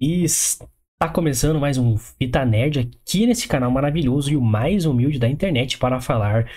[0.00, 5.20] E está começando mais um Fita Nerd aqui nesse canal maravilhoso e o mais humilde
[5.20, 6.50] da internet para falar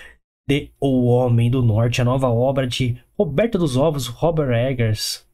[0.48, 5.24] de O Homem do Norte, a nova obra de Roberto dos Ovos, Robert Eggers,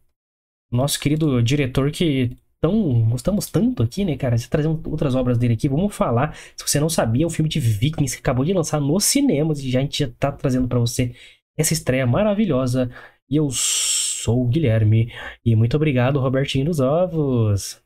[0.71, 4.37] nosso querido diretor que tão, gostamos tanto aqui, né, cara?
[4.37, 6.37] Você trazendo outras obras dele aqui, vamos falar.
[6.57, 9.61] Se você não sabia, é um filme de Vikings que acabou de lançar nos cinemas
[9.61, 11.15] e já a gente já tá trazendo para você
[11.57, 12.91] essa estreia maravilhosa.
[13.31, 15.11] E eu sou o Guilherme
[15.43, 17.84] e muito obrigado, Robertinho dos Ovos.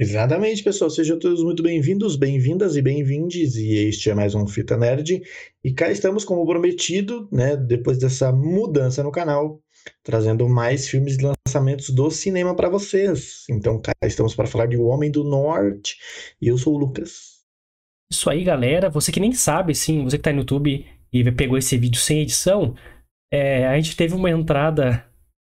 [0.00, 0.88] Exatamente, pessoal.
[0.88, 3.56] Sejam todos muito bem-vindos, bem-vindas e bem-vindes.
[3.56, 5.20] E este é mais um Fita Nerd.
[5.64, 7.56] E cá estamos, como prometido, né?
[7.56, 9.60] Depois dessa mudança no canal,
[10.04, 13.42] trazendo mais filmes de lançamentos do cinema para vocês.
[13.50, 15.96] Então, cá estamos para falar de O Homem do Norte.
[16.40, 17.40] E eu sou o Lucas.
[18.08, 18.88] Isso aí, galera.
[18.90, 22.20] Você que nem sabe, sim, você que tá no YouTube e pegou esse vídeo sem
[22.20, 22.72] edição,
[23.32, 25.04] é, a gente teve uma entrada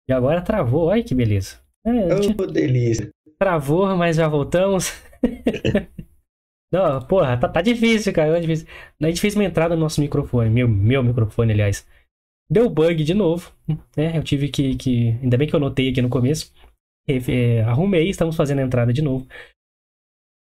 [0.05, 0.87] e agora travou.
[0.87, 1.61] Olha que beleza.
[1.85, 2.35] É, gente...
[2.37, 3.12] Oh, delícia.
[3.43, 5.03] Travou, mas já voltamos.
[6.71, 8.31] Não, porra, tá, tá difícil, cara.
[8.31, 8.65] Tá difícil.
[9.01, 11.85] A gente fez uma entrada no nosso microfone, meu, meu microfone, aliás.
[12.49, 13.51] Deu bug de novo,
[13.97, 14.17] né?
[14.17, 15.09] Eu tive que, que.
[15.21, 16.53] Ainda bem que eu notei aqui no começo.
[17.05, 19.27] É, arrumei, estamos fazendo a entrada de novo.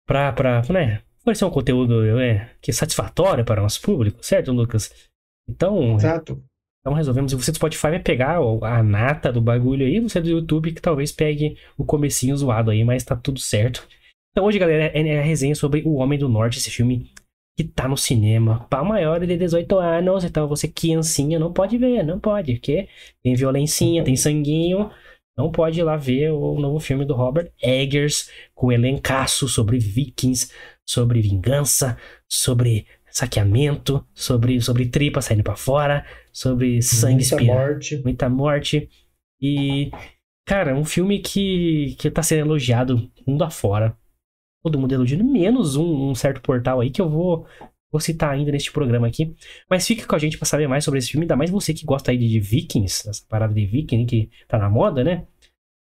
[0.07, 4.53] Pra, pra né, oferecer um conteúdo é, que é satisfatório para o nosso público, certo,
[4.53, 5.09] Lucas?
[5.49, 5.95] Então.
[5.95, 6.41] Exato.
[6.85, 10.71] Então resolvemos, você do Spotify vai pegar a nata do bagulho aí, você do YouTube
[10.71, 13.87] que talvez pegue o comecinho zoado aí, mas tá tudo certo.
[14.31, 17.09] Então hoje, galera, é a resenha sobre O Homem do Norte, esse filme
[17.57, 18.67] que tá no cinema.
[18.69, 22.87] Para maiores de 18 anos, então você criancinha não pode ver, não pode, porque
[23.23, 24.91] tem violencinha, tem sanguinho,
[25.35, 30.51] não pode ir lá ver o novo filme do Robert Eggers com elencaço sobre vikings,
[30.87, 31.97] sobre vingança,
[32.29, 36.05] sobre saqueamento, sobre, sobre tripa saindo para fora,
[36.35, 38.01] sobre sangue Muita espia, morte.
[38.03, 38.89] Muita morte.
[39.41, 39.89] E,
[40.45, 43.97] cara, um filme que, que tá sendo elogiado mundo afora.
[44.61, 47.47] Todo mundo elogiando, menos um, um certo portal aí que eu vou,
[47.89, 49.33] vou citar ainda neste programa aqui.
[49.69, 51.85] Mas fica com a gente para saber mais sobre esse filme, ainda mais você que
[51.85, 55.25] gosta aí de Vikings, essa parada de Viking que tá na moda, né?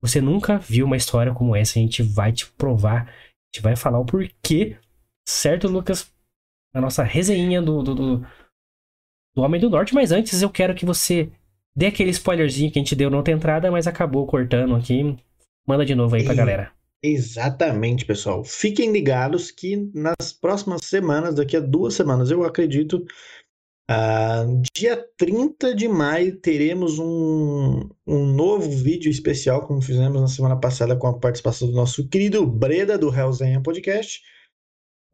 [0.00, 3.76] Você nunca viu uma história como essa, a gente vai te provar, a gente vai
[3.76, 4.76] falar o porquê,
[5.24, 6.12] certo, Lucas?
[6.74, 8.26] a nossa resenha do, do, do,
[9.34, 9.94] do, Homem do Norte.
[9.94, 11.30] Mas antes eu quero que você
[11.74, 15.16] dê aquele spoilerzinho que a gente deu na outra entrada, mas acabou cortando aqui.
[15.66, 16.36] Manda de novo aí pra e...
[16.36, 16.72] galera.
[17.02, 18.44] Exatamente, pessoal.
[18.44, 23.04] Fiquem ligados que nas próximas semanas, daqui a duas semanas, eu acredito,
[23.90, 30.56] uh, dia 30 de maio, teremos um, um novo vídeo especial, como fizemos na semana
[30.56, 34.20] passada, com a participação do nosso querido Breda, do Hellzenha Podcast.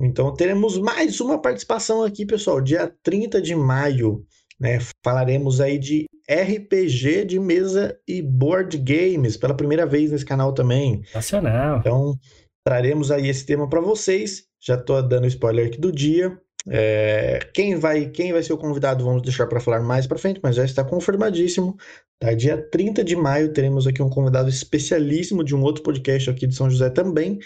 [0.00, 4.25] Então teremos mais uma participação aqui, pessoal, dia 30 de maio.
[4.60, 4.78] Né?
[5.04, 11.03] Falaremos aí de RPG de mesa e board games pela primeira vez nesse canal também.
[11.14, 11.78] Nacional.
[11.78, 12.14] Então
[12.64, 14.44] traremos aí esse tema para vocês.
[14.60, 16.38] Já estou dando spoiler aqui do dia.
[16.70, 20.41] É, quem vai quem vai ser o convidado vamos deixar para falar mais para frente,
[20.42, 21.76] mas já está confirmadíssimo.
[22.20, 22.34] Tá?
[22.34, 26.54] Dia 30 de maio teremos aqui um convidado especialíssimo de um outro podcast aqui de
[26.54, 27.38] São José também.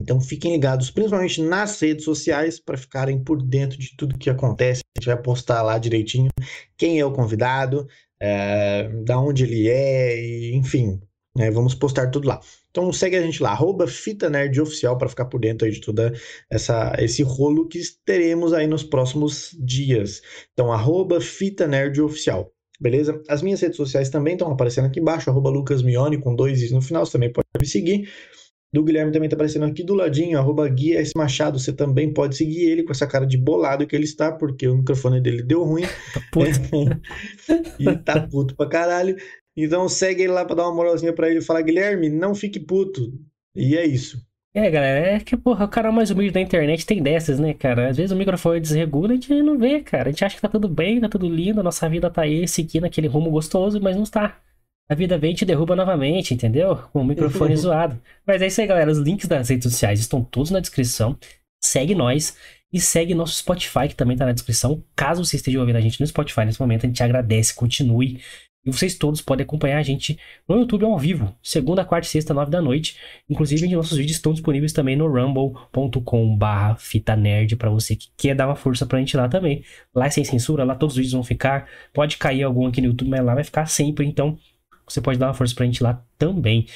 [0.00, 4.82] Então fiquem ligados, principalmente nas redes sociais, para ficarem por dentro de tudo que acontece.
[4.96, 6.28] A gente vai postar lá direitinho
[6.76, 7.88] quem é o convidado,
[8.20, 11.00] é, da onde ele é, e, enfim,
[11.36, 12.40] né, vamos postar tudo lá.
[12.70, 15.80] Então segue a gente lá, arroba Fita Nerd Oficial, para ficar por dentro aí de
[15.80, 16.12] toda
[16.50, 20.20] essa, esse rolo que teremos aí nos próximos dias.
[20.52, 22.52] Então, arroba Fita Nerd Oficial.
[22.78, 23.22] Beleza?
[23.28, 26.70] As minhas redes sociais também estão aparecendo aqui embaixo, arroba Lucas Mione, com dois is
[26.72, 28.10] no final, você também pode me seguir.
[28.72, 31.12] Do Guilherme também tá aparecendo aqui do ladinho, arroba Guia S.
[31.16, 31.58] Machado.
[31.58, 34.76] Você também pode seguir ele com essa cara de bolado que ele está, porque o
[34.76, 35.84] microfone dele deu ruim.
[36.12, 37.00] Tá puto.
[37.78, 39.16] e tá puto pra caralho.
[39.56, 42.60] Então segue ele lá pra dar uma moralzinha pra ele e falar, Guilherme, não fique
[42.60, 43.12] puto.
[43.54, 44.18] E é isso.
[44.54, 47.90] É, galera, é que, porra, o cara mais humilde da internet tem dessas, né, cara?
[47.90, 50.08] Às vezes o microfone desregula e a gente não vê, cara.
[50.08, 52.48] A gente acha que tá tudo bem, tá tudo lindo, a nossa vida tá aí
[52.48, 54.40] seguindo aquele rumo gostoso, mas não está
[54.88, 56.76] a vida vem e te derruba novamente, entendeu?
[56.92, 58.00] Com o microfone zoado.
[58.26, 58.90] Mas é isso aí, galera.
[58.90, 61.16] Os links das redes sociais estão todos na descrição.
[61.62, 62.36] Segue nós
[62.72, 64.82] e segue nosso Spotify, que também está na descrição.
[64.94, 68.20] Caso você esteja ouvindo a gente no Spotify nesse momento, a gente agradece, continue.
[68.64, 70.18] E vocês todos podem acompanhar a gente
[70.48, 72.96] no YouTube ao vivo, segunda, quarta e sexta, nove da noite.
[73.30, 78.48] Inclusive, nossos vídeos estão disponíveis também no rumble.com/barra fita nerd para você que quer dar
[78.48, 79.62] uma força pra gente lá também.
[79.94, 81.68] Lá é sem censura, lá todos os vídeos vão ficar.
[81.94, 84.04] Pode cair algum aqui no YouTube, mas lá vai ficar sempre.
[84.04, 84.36] Então,
[84.88, 86.66] você pode dar uma força pra gente lá também.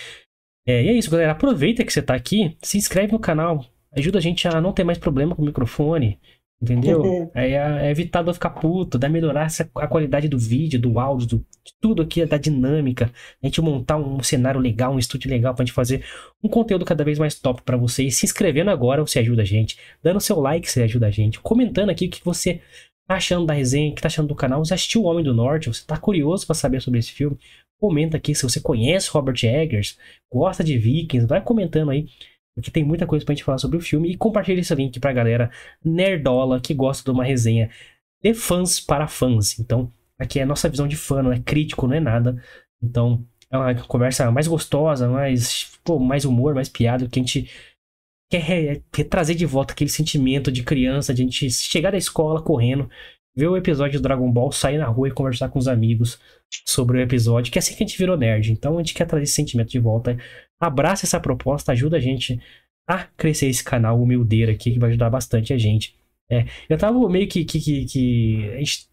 [0.67, 1.33] É, e é isso, galera.
[1.33, 4.85] Aproveita que você tá aqui, se inscreve no canal, ajuda a gente a não ter
[4.85, 6.19] mais problema com o microfone.
[6.63, 7.01] Entendeu?
[7.01, 7.31] Uhum.
[7.35, 11.27] É, é evitar de ficar puto, da melhorar essa, a qualidade do vídeo, do áudio,
[11.27, 13.11] do, de tudo aqui, da dinâmica.
[13.43, 16.05] A gente montar um cenário legal, um estúdio legal pra gente fazer
[16.45, 18.17] um conteúdo cada vez mais top para vocês.
[18.17, 19.79] Se inscrevendo agora, você ajuda a gente.
[20.03, 21.41] Dando seu like, você ajuda a gente.
[21.41, 22.61] Comentando aqui o que você
[23.09, 24.63] tá achando da resenha, o que tá achando do canal.
[24.63, 27.39] Você assistiu O Homem do Norte, você tá curioso para saber sobre esse filme.
[27.81, 29.99] Comenta aqui se você conhece Robert Eggers,
[30.31, 32.07] gosta de Vikings, vai comentando aí
[32.55, 34.11] porque tem muita coisa pra gente falar sobre o filme.
[34.11, 35.51] E compartilhe esse link pra galera
[35.85, 37.71] nerdola que gosta de uma resenha
[38.23, 39.59] de fãs para fãs.
[39.59, 42.43] Então, aqui é a nossa visão de fã, não é crítico, não é nada.
[42.83, 47.51] Então, é uma conversa mais gostosa, mais, pô, mais humor, mais piada, que a gente
[48.31, 52.89] quer trazer de volta aquele sentimento de criança, de a gente chegar da escola correndo,
[53.37, 56.19] ver o episódio do Dragon Ball, sair na rua e conversar com os amigos
[56.67, 58.53] sobre o episódio, que é assim que a gente virou nerd.
[58.53, 60.17] Então a gente quer trazer esse sentimento de volta
[60.61, 62.41] abraça essa proposta, ajuda a gente
[62.87, 65.97] a crescer esse canal humildeiro aqui, que vai ajudar bastante a gente.
[66.31, 68.89] É, eu tava meio que, que, que, que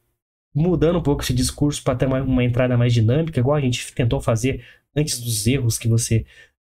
[0.55, 3.93] mudando um pouco esse discurso para ter uma, uma, entrada mais dinâmica, igual a gente
[3.93, 4.63] tentou fazer
[4.95, 6.25] antes dos erros que você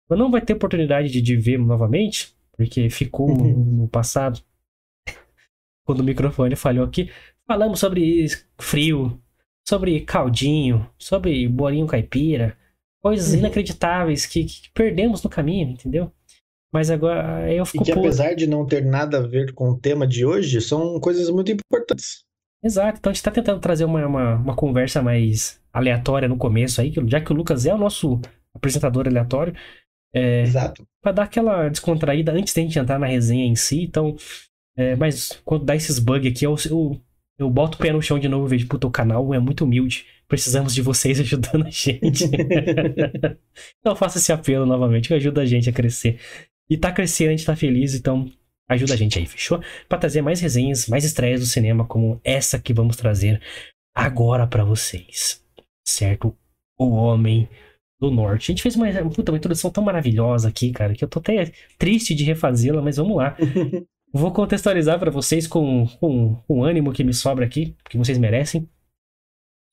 [0.10, 3.54] não vai ter oportunidade de, de ver novamente, porque ficou uhum.
[3.54, 4.42] no, no passado.
[5.86, 7.10] Quando o microfone falhou aqui,
[7.50, 8.28] falamos sobre
[8.60, 9.20] frio,
[9.68, 12.56] sobre caldinho, sobre bolinho caipira,
[13.02, 13.40] coisas uhum.
[13.40, 16.12] inacreditáveis que, que, perdemos no caminho, entendeu?
[16.72, 17.84] Mas agora eu fico.
[17.84, 21.00] E que apesar de não ter nada a ver com o tema de hoje, são
[21.00, 22.24] coisas muito importantes.
[22.64, 26.80] Exato, então a gente tá tentando trazer uma, uma, uma conversa mais aleatória no começo
[26.80, 28.22] aí, já que o Lucas é o nosso
[28.54, 29.56] apresentador aleatório.
[30.14, 30.86] É, Exato.
[31.02, 34.16] Pra dar aquela descontraída antes da gente entrar na resenha em si, então.
[34.78, 37.02] É, mas quando dá esses bugs aqui, eu, eu,
[37.40, 39.64] eu boto o pé no chão de novo e vejo, puta, o canal é muito
[39.64, 40.06] humilde.
[40.28, 42.26] Precisamos de vocês ajudando a gente.
[43.80, 46.20] então faça esse apelo novamente, ajuda a gente a crescer.
[46.70, 48.30] E tá crescendo, a gente tá feliz, então
[48.68, 49.64] ajuda a gente aí, fechou?
[49.88, 53.42] Pra trazer mais resenhas, mais estreias do cinema, como essa que vamos trazer
[53.96, 55.42] agora para vocês.
[55.88, 56.36] Certo?
[56.78, 57.50] O Homem
[58.00, 58.52] do Norte.
[58.52, 61.52] A gente fez uma, puta, uma introdução tão maravilhosa aqui, cara, que eu tô até
[61.78, 63.36] triste de refazê-la, mas vamos lá.
[64.12, 68.18] Vou contextualizar para vocês com, com, com o ânimo que me sobra aqui, que vocês
[68.18, 68.68] merecem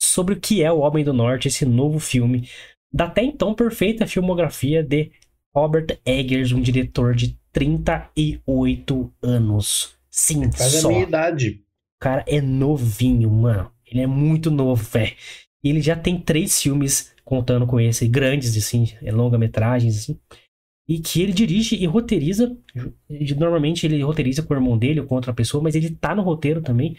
[0.00, 2.48] sobre o que é O Homem do Norte, esse novo filme
[2.92, 5.10] da até então perfeita filmografia de
[5.54, 9.96] Robert Eggers, um diretor de 38 anos.
[10.10, 10.88] Sim, Faz só.
[10.88, 11.62] a minha idade.
[11.96, 13.70] O cara é novinho, mano.
[13.84, 15.14] Ele é muito novo, velho.
[15.62, 20.20] Ele já tem três filmes contando com esse, grandes, assim, é longa-metragens, assim.
[20.88, 22.56] E que ele dirige e roteiriza.
[23.36, 26.22] Normalmente ele roteiriza com o irmão dele ou com outra pessoa, mas ele tá no
[26.22, 26.96] roteiro também.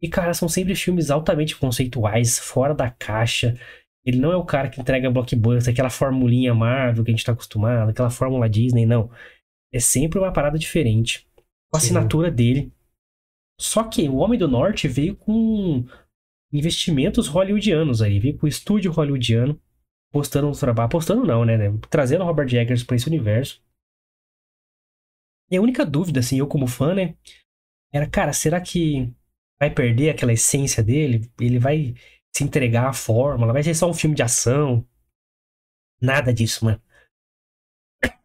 [0.00, 3.58] E, cara, são sempre filmes altamente conceituais, fora da caixa.
[4.04, 7.32] Ele não é o cara que entrega blockbuster, aquela formulinha Marvel que a gente tá
[7.32, 9.10] acostumado, aquela fórmula Disney, não.
[9.72, 11.26] É sempre uma parada diferente.
[11.70, 12.72] Com a assinatura dele.
[13.60, 15.84] Só que o Homem do Norte veio com
[16.52, 19.60] investimentos hollywoodianos aí, veio com o estúdio hollywoodiano,
[20.10, 20.88] postando no trabalho.
[20.88, 21.56] Postando não, né?
[21.90, 23.62] Trazendo o Robert Eggers pra esse universo.
[25.50, 27.16] E a única dúvida, assim, eu como fã, né?
[27.92, 29.12] Era, cara, será que
[29.58, 31.94] vai perder aquela essência dele, ele vai
[32.34, 34.86] se entregar à fórmula, vai ser só um filme de ação.
[36.00, 36.80] Nada disso, mano.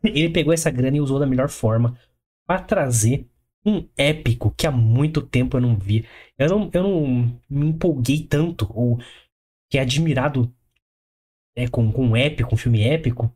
[0.04, 1.98] Ele pegou essa grana e usou da melhor forma
[2.46, 3.28] para trazer
[3.66, 6.06] um épico que há muito tempo eu não vi.
[6.38, 8.98] Eu não, eu não me empolguei tanto, ou
[9.70, 10.54] que é admirado
[11.56, 13.34] é, com, com um épico, um filme épico,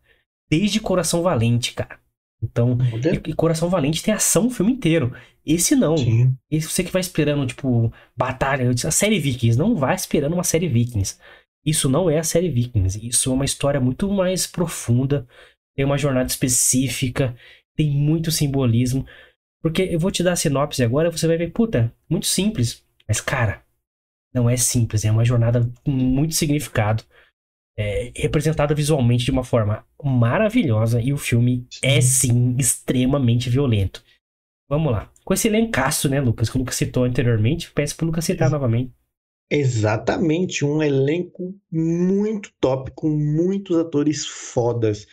[0.50, 2.00] desde Coração Valente, cara.
[2.42, 5.14] Então, e, e Coração Valente tem ação o filme inteiro.
[5.46, 5.98] Esse não.
[5.98, 6.36] Sim.
[6.52, 8.70] Esse você que vai esperando, tipo, batalha.
[8.70, 9.58] A série Vikings.
[9.58, 11.18] Não vai esperando uma série Vikings.
[11.66, 13.06] Isso não é a série Vikings.
[13.06, 15.28] Isso é uma história muito mais profunda.
[15.76, 17.36] Tem uma jornada específica.
[17.76, 19.06] Tem muito simbolismo.
[19.62, 22.84] Porque eu vou te dar a sinopse agora, você vai ver, puta, muito simples.
[23.08, 23.64] Mas, cara,
[24.34, 25.04] não é simples.
[25.04, 27.04] É uma jornada com muito significado
[27.78, 31.80] é, representada visualmente de uma forma maravilhosa e o filme sim.
[31.84, 34.04] é sim extremamente violento.
[34.68, 35.12] Vamos lá.
[35.24, 38.52] Com esse elencaço, né, Lucas, que o Lucas citou anteriormente, peço pro Lucas citar Ex
[38.52, 38.92] novamente.
[39.50, 45.08] Exatamente, um elenco muito top, com muitos atores fodas.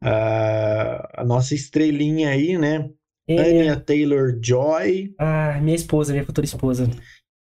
[0.00, 2.88] A nossa estrelinha aí, né?
[3.28, 3.38] É...
[3.38, 5.14] Anya Taylor-Joy.
[5.18, 6.88] Ah, minha esposa, minha futura esposa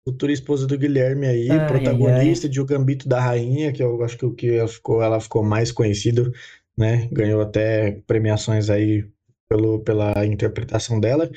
[0.08, 2.52] futura esposa do Guilherme aí, ai, protagonista ai, ai.
[2.52, 5.42] de O Gambito da Rainha, que eu acho que o que ela ficou, ela ficou
[5.42, 6.30] mais conhecida,
[6.76, 7.08] né?
[7.12, 9.04] Ganhou até premiações aí
[9.48, 11.30] pelo, pela interpretação dela.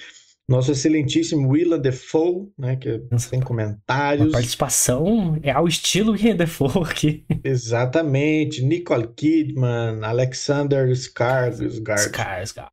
[0.48, 2.76] Nosso excelentíssimo Willa Defoe, né?
[2.78, 4.30] Que sem comentários.
[4.30, 7.26] A participação é ao estilo Willa Defoe aqui.
[7.44, 8.64] Exatamente.
[8.64, 12.10] Nicole Kidman, Alexander Skarsgård.
[12.10, 12.70] Skarsgård.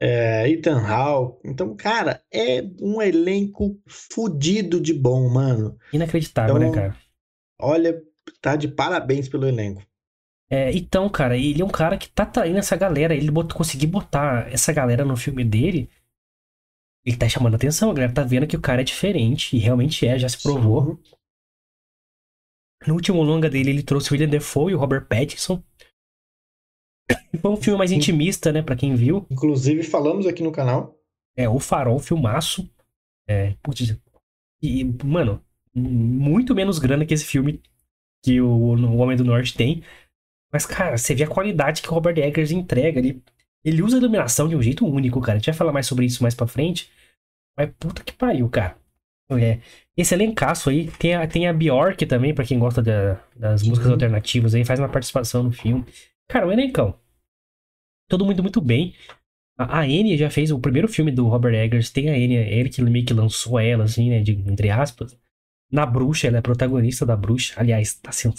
[0.00, 1.40] É, Ethan Hawke.
[1.44, 5.76] Então, cara, é um elenco fudido de bom, mano.
[5.92, 6.96] Inacreditável, né, Então, cara?
[7.60, 8.00] Olha,
[8.40, 9.82] tá de parabéns pelo elenco.
[10.50, 13.14] É, então, cara, ele é um cara que tá traindo essa galera.
[13.14, 15.90] Ele bot, conseguir botar essa galera no filme dele.
[17.04, 19.56] Ele tá chamando atenção, a galera tá vendo que o cara é diferente.
[19.56, 20.96] E realmente é, já se provou.
[20.96, 21.18] Sim.
[22.86, 25.62] No último longa dele, ele trouxe o William Defoe e o Robert Pattinson.
[27.40, 29.26] Foi um filme mais intimista, né, pra quem viu.
[29.30, 30.96] Inclusive, falamos aqui no canal.
[31.36, 32.68] É, o Farol, filmaço.
[33.28, 33.96] É, putz,
[34.62, 35.42] e, mano,
[35.74, 37.60] muito menos grana que esse filme
[38.24, 39.82] que o, o Homem do Norte tem.
[40.52, 42.98] Mas, cara, você vê a qualidade que o Robert Eggers entrega.
[42.98, 43.22] Ele,
[43.64, 45.34] ele usa a iluminação de um jeito único, cara.
[45.34, 46.90] A gente vai falar mais sobre isso mais pra frente.
[47.56, 48.76] Mas puta que pariu, cara.
[49.30, 49.58] É,
[49.96, 53.68] esse elencaço aí, tem a, tem a Bjork também, pra quem gosta da- das Sim.
[53.68, 55.84] músicas alternativas aí, faz uma participação no filme.
[56.28, 56.98] Cara, o elencão.
[58.08, 58.94] Todo mundo muito bem.
[59.56, 61.90] A, Anne já fez o primeiro filme do Robert Eggers.
[61.90, 64.20] Tem a Anne, é ele que meio que lançou ela, assim, né?
[64.20, 65.18] De, entre aspas.
[65.70, 67.54] Na Bruxa, ela é protagonista da Bruxa.
[67.56, 68.34] Aliás, tá sendo.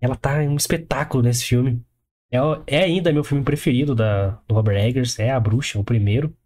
[0.00, 1.84] Ela tá um espetáculo nesse filme.
[2.30, 5.18] É, é ainda meu filme preferido da, do Robert Eggers.
[5.18, 6.36] É A Bruxa, o primeiro.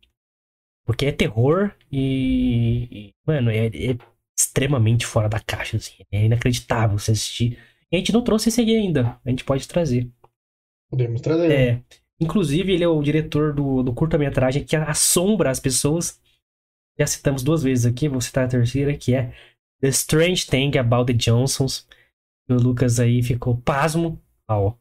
[0.84, 2.88] Porque é terror e.
[2.90, 3.96] e, mano, é, é
[4.38, 5.94] extremamente fora da caixa, assim.
[6.12, 7.58] É inacreditável você assistir.
[7.92, 9.18] E a gente não trouxe esse aqui ainda.
[9.25, 10.09] A gente pode trazer.
[10.90, 11.52] Podemos trazer.
[11.52, 11.83] É.
[12.21, 16.21] Inclusive, ele é o diretor do, do curta-metragem que assombra as pessoas.
[16.99, 19.33] Já citamos duas vezes aqui, vou citar a terceira, que é
[19.80, 21.87] The Strange Thing About the Johnsons.
[22.49, 24.78] E o Lucas aí ficou pasmo ao,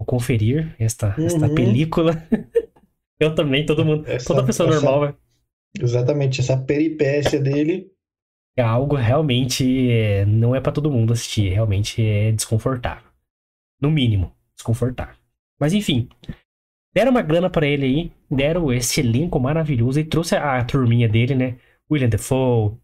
[0.00, 1.54] ao conferir esta, esta Uhum.
[1.54, 2.12] película.
[3.20, 4.06] Eu também, todo mundo.
[4.08, 5.16] Essa- toda pessoa essa- normal vai-
[5.78, 7.90] Exatamente, essa peripécia dele.
[8.56, 13.10] É algo realmente é, não é pra todo mundo assistir, realmente é desconfortável.
[13.80, 15.16] No mínimo, desconfortável.
[15.60, 16.08] Mas enfim,
[16.94, 21.08] deram uma grana pra ele aí, deram esse elenco maravilhoso e trouxe a, a turminha
[21.08, 21.58] dele, né?
[21.90, 22.76] William Defoe,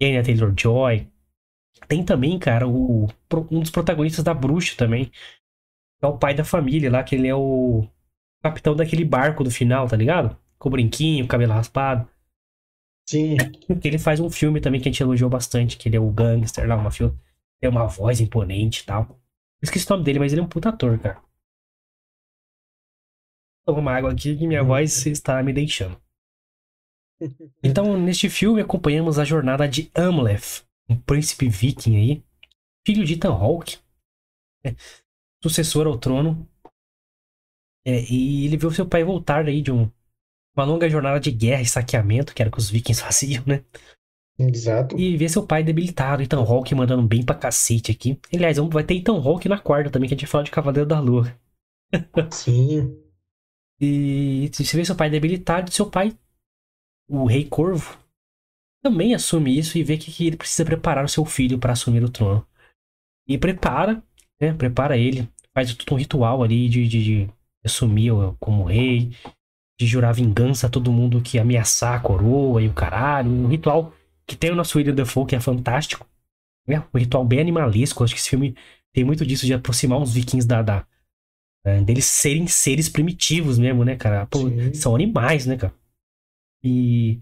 [0.00, 1.08] Anya Taylor-Joy.
[1.88, 3.08] Tem também, cara, o,
[3.50, 5.10] um dos protagonistas da Bruxa também.
[6.02, 7.86] É o pai da família lá, que ele é o
[8.42, 10.36] capitão daquele barco do final, tá ligado?
[10.58, 12.08] Com o brinquinho, cabelo raspado.
[13.08, 13.36] Sim,
[13.80, 16.10] Que ele faz um filme também que a gente elogiou bastante, que ele é o
[16.10, 17.16] gangster lá, uma filme.
[17.60, 19.18] Tem uma voz imponente e tal.
[19.62, 21.20] Esqueci o nome dele, mas ele é um puta ator, cara.
[23.64, 26.00] Toma uma água aqui que minha voz está me deixando.
[27.62, 32.24] Então, neste filme, acompanhamos a jornada de Amleth, um príncipe viking aí,
[32.86, 33.78] filho de Ethan Hawke,
[34.64, 34.76] né,
[35.42, 36.48] sucessor ao trono.
[37.84, 39.90] É, e ele viu seu pai voltar aí de um-
[40.56, 43.62] uma longa jornada de guerra e saqueamento, que era o que os vikings faziam, né?
[44.38, 44.98] exato.
[44.98, 48.18] E ver seu pai debilitado, Ethan Hawke mandando bem pra cacete aqui.
[48.34, 50.88] Aliás, vai ter Ethan Hawke na quarta também, que a gente vai falar de Cavaleiro
[50.88, 51.32] da Lua.
[52.30, 53.02] Sim,
[53.80, 56.16] E você vê seu pai debilitado, seu pai,
[57.08, 57.98] o Rei Corvo,
[58.82, 62.02] também assume isso e vê que, que ele precisa preparar o seu filho para assumir
[62.04, 62.46] o trono.
[63.26, 64.02] E prepara,
[64.40, 64.54] né?
[64.54, 67.30] Prepara ele, faz todo um ritual ali de, de, de
[67.64, 69.10] assumir como rei,
[69.78, 73.30] de jurar vingança a todo mundo que ameaçar a coroa e o caralho.
[73.30, 73.92] Um ritual
[74.26, 76.06] que tem o nosso William Dafoe, que é fantástico.
[76.66, 76.82] Né?
[76.92, 78.02] Um ritual bem animalesco.
[78.02, 78.56] Acho que esse filme
[78.92, 80.86] tem muito disso de aproximar os vikings da, da,
[81.66, 84.24] é, deles serem seres primitivos mesmo, né, cara?
[84.26, 84.38] Pô,
[84.72, 85.74] são animais, né, cara?
[86.62, 87.18] E.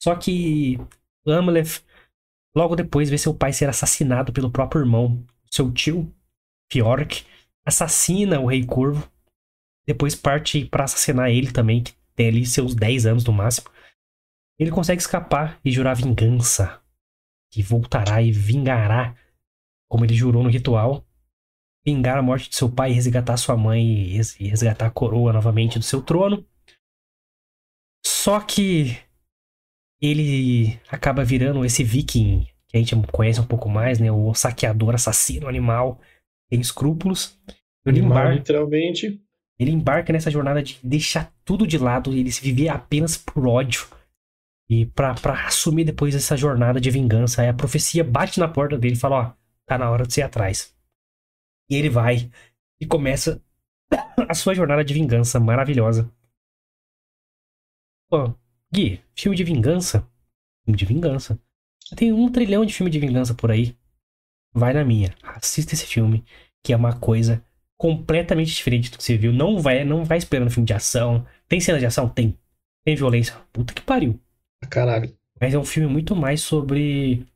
[0.00, 0.78] Só que
[1.26, 1.82] Amleth,
[2.54, 6.14] logo depois, vê seu pai ser assassinado pelo próprio irmão, seu tio,
[6.70, 7.24] Fjork,
[7.64, 9.10] assassina o Rei Corvo.
[9.86, 13.68] Depois parte pra assassinar ele também, que tem ali seus 10 anos no máximo.
[14.58, 16.80] Ele consegue escapar e jurar vingança.
[17.52, 19.16] Que voltará e vingará,
[19.88, 21.06] como ele jurou no ritual,
[21.86, 25.78] vingar a morte de seu pai resgatar sua mãe e res- resgatar a coroa novamente
[25.78, 26.44] do seu trono.
[28.04, 28.98] Só que
[30.00, 34.10] ele acaba virando esse viking que a gente conhece um pouco mais, né?
[34.10, 36.00] O saqueador, assassino, animal,
[36.50, 37.38] tem escrúpulos.
[37.86, 39.22] Animal, embarca, literalmente.
[39.58, 43.86] Ele embarca nessa jornada de deixar tudo de lado ele se viver apenas por ódio.
[44.68, 48.76] E pra, pra assumir depois essa jornada de vingança, aí a profecia bate na porta
[48.76, 49.32] dele e fala: Ó,
[49.64, 50.74] tá na hora de ir atrás.
[51.70, 52.30] E ele vai
[52.80, 53.42] e começa
[54.28, 56.10] a sua jornada de vingança maravilhosa.
[58.10, 58.34] Pô,
[58.72, 60.06] Gui, filme de vingança?
[60.64, 61.40] Filme de vingança.
[61.96, 63.76] Tem um trilhão de filme de vingança por aí.
[64.52, 65.14] Vai na minha.
[65.22, 66.24] Assista esse filme,
[66.62, 67.44] que é uma coisa
[67.78, 69.32] completamente diferente do que você viu.
[69.32, 71.26] Não vai, não vai esperando filme de ação.
[71.48, 72.08] Tem cena de ação?
[72.08, 72.36] Tem.
[72.84, 73.34] Tem violência?
[73.52, 74.18] Puta que pariu.
[74.70, 75.12] Caralho.
[75.40, 77.26] Mas é um filme muito mais sobre.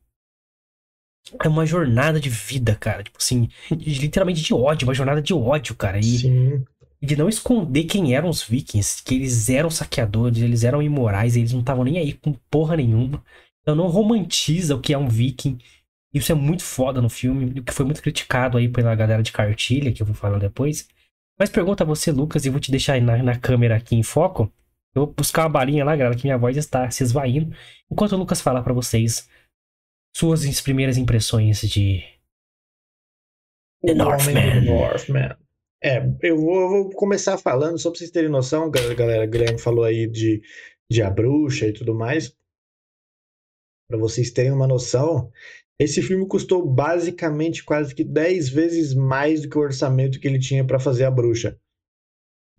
[1.43, 3.03] É uma jornada de vida, cara.
[3.03, 5.99] Tipo assim, literalmente de ódio, uma jornada de ódio, cara.
[5.99, 6.65] E Sim.
[7.01, 11.53] de não esconder quem eram os vikings, que eles eram saqueadores, eles eram imorais, eles
[11.53, 13.23] não estavam nem aí com porra nenhuma.
[13.61, 15.59] Então não romantiza o que é um viking.
[16.13, 19.31] Isso é muito foda no filme, o que foi muito criticado aí pela galera de
[19.31, 20.87] cartilha, que eu vou falar depois.
[21.39, 24.03] Mas pergunta a você, Lucas, e vou te deixar aí na, na câmera aqui em
[24.03, 24.51] foco.
[24.93, 27.55] Eu vou buscar uma balinha lá, galera, que minha voz está se esvaindo.
[27.89, 29.29] Enquanto o Lucas falar para vocês
[30.15, 32.03] suas primeiras impressões de
[33.83, 34.65] The Northman.
[34.65, 35.37] Northman.
[35.83, 39.83] É, eu vou, eu vou, começar falando, só pra vocês terem noção, galera, Guilherme falou
[39.83, 40.41] aí de,
[40.89, 42.35] de A Bruxa e tudo mais.
[43.89, 45.31] Para vocês terem uma noção,
[45.83, 50.39] esse filme custou basicamente quase que 10 vezes mais do que o orçamento que ele
[50.39, 51.59] tinha para fazer A Bruxa.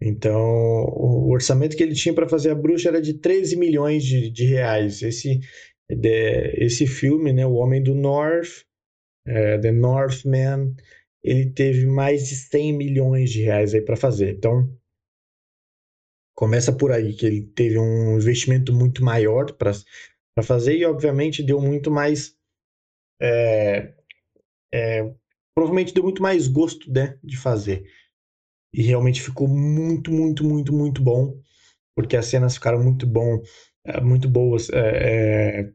[0.01, 4.29] Então, o orçamento que ele tinha para fazer A Bruxa era de 13 milhões de,
[4.29, 5.03] de reais.
[5.03, 5.39] Esse,
[5.89, 8.65] de, esse filme, né, O Homem do North,
[9.25, 10.75] é, The Northman,
[11.23, 14.35] ele teve mais de 100 milhões de reais aí para fazer.
[14.35, 14.69] Então,
[16.35, 19.73] começa por aí, que ele teve um investimento muito maior para
[20.43, 22.37] fazer e, obviamente, deu muito mais.
[23.23, 23.95] É,
[24.75, 25.15] é,
[25.55, 27.85] provavelmente deu muito mais gosto né, de fazer.
[28.75, 31.41] E realmente ficou muito, muito, muito, muito bom,
[31.95, 33.41] porque as cenas ficaram muito bom,
[33.85, 34.69] é, muito boas.
[34.71, 35.73] É, é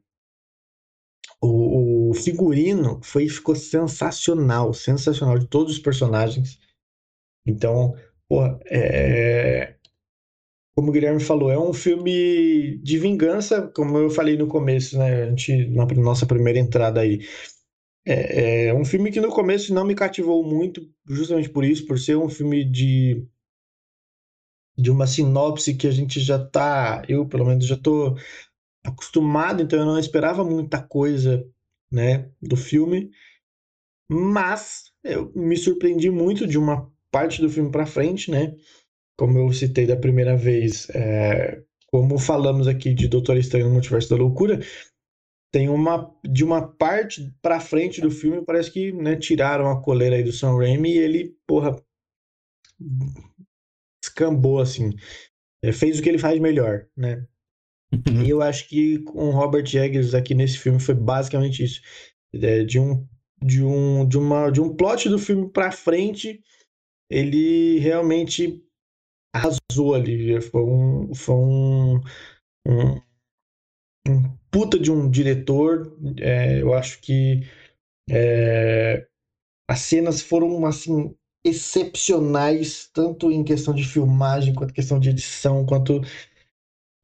[1.41, 6.59] o, o figurino foi, ficou sensacional, sensacional de todos os personagens.
[7.45, 7.95] Então,
[8.27, 9.76] pô, é...
[10.77, 15.23] como o Guilherme falou, é um filme de vingança, como eu falei no começo, né?
[15.23, 17.27] A gente, na nossa primeira entrada aí.
[18.05, 21.97] É, é um filme que no começo não me cativou muito, justamente por isso, por
[21.97, 23.27] ser um filme de
[24.77, 28.15] de uma sinopse que a gente já tá, eu pelo menos já tô
[28.85, 31.43] acostumado, então eu não esperava muita coisa,
[31.91, 33.09] né, do filme.
[34.07, 38.55] Mas eu me surpreendi muito de uma parte do filme para frente, né?
[39.17, 44.09] Como eu citei da primeira vez, é, como falamos aqui de Doutor Estranho no Multiverso
[44.09, 44.59] da Loucura,
[45.51, 50.15] tem uma de uma parte para frente do filme parece que né, tiraram a coleira
[50.15, 51.75] aí do Sam Raimi e ele, porra,
[54.03, 54.91] escambou assim.
[55.63, 57.25] É, fez o que ele faz melhor, né?
[57.91, 58.23] Uhum.
[58.23, 61.81] E eu acho que com Robert Eggers aqui nesse filme foi basicamente isso.
[62.33, 63.07] É, de um
[63.41, 66.41] de um de uma de um plot do filme para frente,
[67.09, 68.61] ele realmente
[69.37, 70.41] arrasou ali.
[70.41, 72.01] Foi um foi um,
[72.67, 73.01] um,
[74.07, 75.97] um puta de um diretor.
[76.19, 77.41] É, eu acho que
[78.09, 79.07] é,
[79.69, 86.01] as cenas foram assim excepcionais, tanto em questão de filmagem, quanto questão de edição, quanto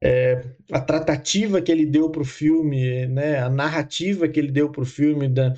[0.04, 4.70] é, a tratativa que ele deu para o filme, né, a narrativa que ele deu
[4.70, 5.54] para o filme, da,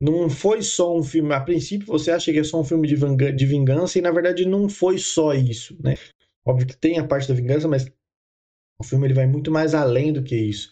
[0.00, 1.32] não foi só um filme.
[1.32, 4.68] A princípio você acha que é só um filme de, vingança, e na verdade não
[4.68, 5.76] foi só isso.
[5.82, 5.94] Né?
[6.46, 7.90] Óbvio que tem a parte da vingança, mas
[8.78, 10.70] o filme ele vai muito mais além do que isso.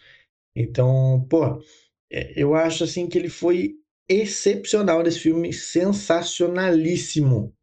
[0.55, 1.59] Então, pô,
[2.11, 3.75] é, eu acho assim que ele foi
[4.09, 7.55] excepcional nesse filme, sensacionalíssimo.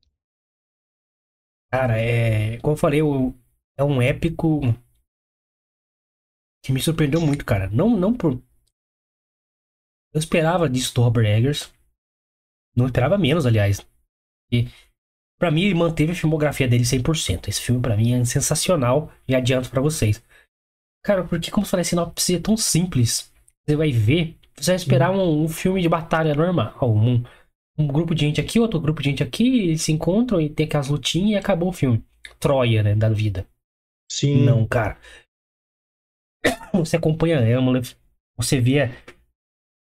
[1.72, 2.58] Cara, é.
[2.60, 3.02] Como eu falei,
[3.78, 4.62] é um épico
[6.64, 7.70] que me surpreendeu muito, cara.
[7.70, 8.42] Não, não por.
[10.12, 11.72] Eu esperava disso do Robert Eggers.
[12.76, 13.86] Não esperava menos, aliás.
[14.52, 14.68] E
[15.40, 17.48] para mim ele manteve a filmografia dele 100%.
[17.48, 20.22] Esse filme para mim é sensacional e adianto para vocês.
[21.04, 23.32] Cara, porque como eu falei, a sinopse é tão simples.
[23.66, 27.24] Você vai ver, você vai esperar um, um filme de batalha normal, um,
[27.78, 30.90] um grupo de gente aqui, outro grupo de gente aqui, se encontram e tem aquelas
[30.90, 32.04] lutinhas e acabou o filme.
[32.38, 33.48] Troia, né, da vida.
[34.12, 34.44] Sim.
[34.44, 35.00] Não, cara.
[36.74, 37.96] Você acompanha a Amleth,
[38.38, 38.92] você vê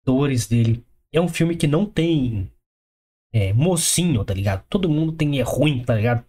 [0.05, 0.85] dores dele.
[1.12, 2.50] É um filme que não tem
[3.32, 4.64] é, mocinho, tá ligado?
[4.68, 6.24] Todo mundo tem é ruim, tá ligado?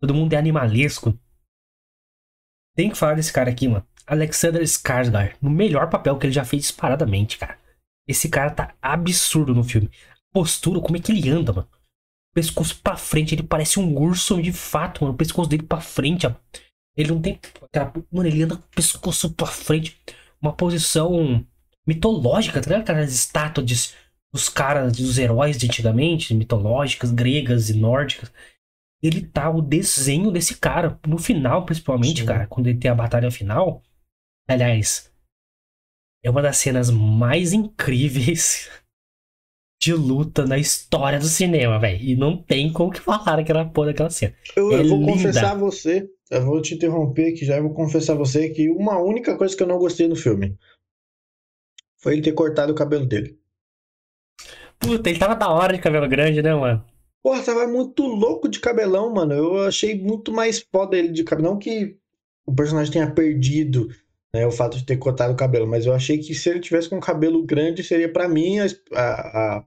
[0.00, 1.18] Todo mundo é animalesco.
[2.74, 3.86] Tem que falar desse cara aqui, mano.
[4.06, 7.58] Alexander Skarsgård, no melhor papel que ele já fez disparadamente, cara.
[8.06, 9.90] Esse cara tá absurdo no filme.
[10.32, 11.68] postura, como é que ele anda, mano?
[12.34, 15.14] pescoço pra frente, ele parece um urso de fato, mano.
[15.14, 16.34] O pescoço dele pra frente, ó.
[16.96, 17.38] Ele não tem.
[18.10, 19.98] Mano, ele anda com o pescoço pra frente.
[20.40, 21.44] Uma posição
[21.86, 22.82] mitológica, tá ligado?
[22.82, 23.94] Aquelas estátuas
[24.32, 28.32] dos caras, dos heróis de antigamente, mitológicas, gregas e nórdicas.
[29.02, 30.98] Ele tá o desenho desse cara.
[31.06, 32.26] No final, principalmente, Sim.
[32.26, 33.82] cara, quando ele tem a batalha final.
[34.48, 35.12] Aliás,
[36.24, 38.70] é uma das cenas mais incríveis
[39.82, 42.00] de luta na história do cinema, velho.
[42.00, 44.34] E não tem como que falar aquela porra daquela cena.
[44.56, 45.12] Eu, é eu vou linda.
[45.12, 48.70] confessar a você, eu vou te interromper aqui já, eu vou confessar a você que
[48.70, 50.56] uma única coisa que eu não gostei no filme
[51.98, 53.41] foi ele ter cortado o cabelo dele.
[54.82, 56.84] Puta, ele tava da hora de cabelo grande, né, mano?
[57.22, 59.32] Porra, tava muito louco de cabelão, mano.
[59.32, 61.52] Eu achei muito mais foda ele de cabelão.
[61.52, 61.96] Não que
[62.44, 63.88] o personagem tenha perdido
[64.34, 66.88] né, o fato de ter cortado o cabelo, mas eu achei que se ele tivesse
[66.88, 69.64] com cabelo grande, seria para mim a, a,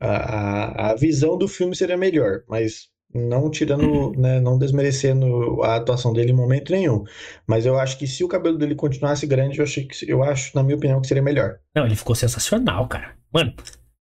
[0.00, 2.42] a, a, visão do filme seria melhor.
[2.48, 7.04] Mas não tirando, né, não desmerecendo a atuação dele em momento nenhum.
[7.46, 10.56] Mas eu acho que se o cabelo dele continuasse grande, eu achei que eu acho,
[10.56, 11.58] na minha opinião, que seria melhor.
[11.74, 13.14] Não, ele ficou sensacional, cara.
[13.30, 13.52] Mano,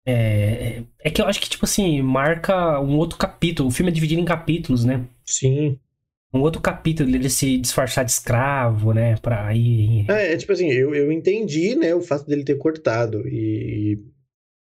[0.07, 3.69] é, é que eu acho que, tipo assim, marca um outro capítulo.
[3.69, 5.07] O filme é dividido em capítulos, né?
[5.25, 5.79] Sim.
[6.35, 9.17] Um outro capítulo dele se disfarçar de escravo, né?
[9.17, 10.11] Pra ir.
[10.11, 13.23] É, é tipo assim, eu, eu entendi, né, o fato dele ter cortado.
[13.29, 13.99] E,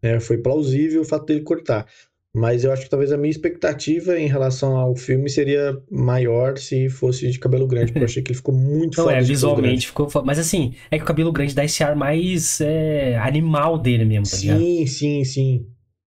[0.03, 1.87] né, foi plausível o fato dele cortar.
[2.35, 6.89] Mas eu acho que talvez a minha expectativa em relação ao filme seria maior se
[6.89, 10.09] fosse de cabelo grande, porque eu achei que ele ficou muito Não, é, visualmente ficou.
[10.25, 14.27] Mas assim, é que o cabelo grande dá esse ar mais é, animal dele mesmo,
[14.27, 14.61] tá sim, ligado?
[14.61, 15.67] Sim, sim, sim.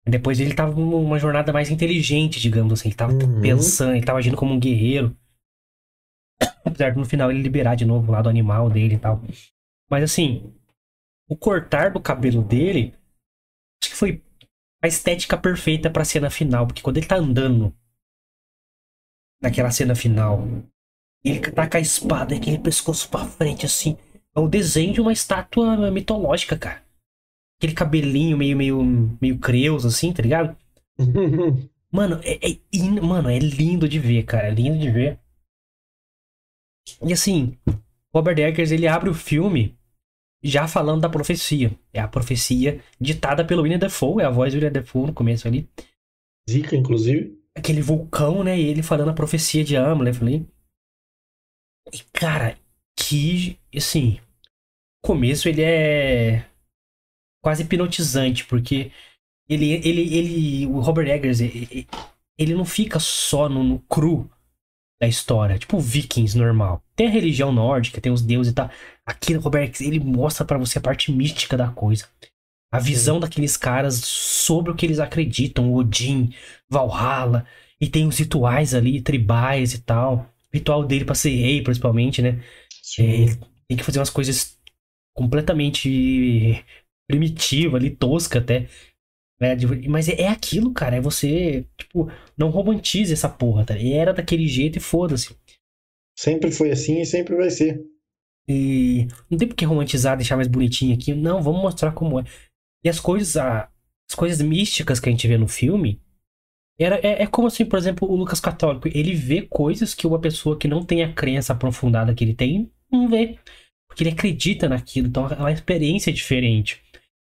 [0.06, 2.88] Depois ele tava numa jornada mais inteligente, digamos assim.
[2.88, 3.40] Ele tava uhum.
[3.40, 5.16] pensando, ele tava agindo como um guerreiro.
[6.64, 9.22] Apesar de no final ele liberar de novo o lado animal dele e tal.
[9.88, 10.52] Mas assim,
[11.28, 12.94] o cortar do cabelo dele,
[13.82, 14.22] acho que foi
[14.82, 16.66] a estética perfeita pra cena final.
[16.66, 17.74] Porque quando ele tá andando
[19.40, 20.46] naquela cena final,
[21.24, 23.96] ele tá com a espada aquele pescoço pra frente, assim.
[24.34, 26.82] É o desenho de uma estátua mitológica, cara.
[27.58, 30.56] Aquele cabelinho meio, meio, meio creuso, assim, tá ligado?
[31.92, 34.48] mano, é, é, mano, é lindo de ver, cara.
[34.48, 35.18] É lindo de ver.
[37.02, 37.58] E assim,
[38.14, 39.78] Robert Eggers, ele abre o filme
[40.42, 41.72] já falando da profecia.
[41.92, 45.46] É a profecia ditada pelo William Defoe, é a voz do William Defoe no começo
[45.46, 45.68] ali.
[46.48, 47.38] Zica, inclusive.
[47.54, 48.58] Aquele vulcão, né?
[48.58, 50.46] E ele falando a profecia de Amleth ali.
[51.92, 52.56] E, cara,
[52.96, 54.20] que, assim,
[55.02, 56.46] o começo ele é
[57.42, 58.92] quase hipnotizante, porque
[59.48, 61.88] ele, ele, ele, o Robert Eggers, ele,
[62.38, 64.30] ele não fica só no, no cru
[65.00, 66.82] da história, tipo Vikings normal.
[66.94, 68.70] Tem a religião nórdica, tem os deuses e tal.
[69.10, 72.06] Aqui, Robert, ele mostra para você a parte mística da coisa.
[72.72, 73.20] A visão Sim.
[73.22, 76.32] daqueles caras sobre o que eles acreditam, Odin,
[76.68, 77.44] Valhalla,
[77.80, 80.32] e tem os rituais ali, tribais e tal.
[80.52, 82.40] O ritual dele pra ser rei, principalmente, né?
[83.00, 84.56] É, tem que fazer umas coisas
[85.12, 86.64] completamente
[87.08, 88.68] primitiva ali, tosca até.
[89.40, 89.56] Né?
[89.88, 90.94] Mas é, é aquilo, cara.
[90.94, 93.76] É você, tipo, não romantize essa porra, tá?
[93.76, 95.34] E era daquele jeito e foda-se.
[96.16, 97.84] Sempre foi assim e sempre vai ser.
[98.48, 101.14] E não tem porque romantizar, deixar mais bonitinho aqui.
[101.14, 102.24] Não, vamos mostrar como é.
[102.84, 106.00] E as coisas, as coisas místicas que a gente vê no filme,
[106.78, 110.18] era, é, é, como assim, por exemplo, o Lucas Católico, ele vê coisas que uma
[110.18, 113.38] pessoa que não tem a crença aprofundada que ele tem, não vê.
[113.86, 116.82] Porque ele acredita naquilo, então é uma experiência diferente.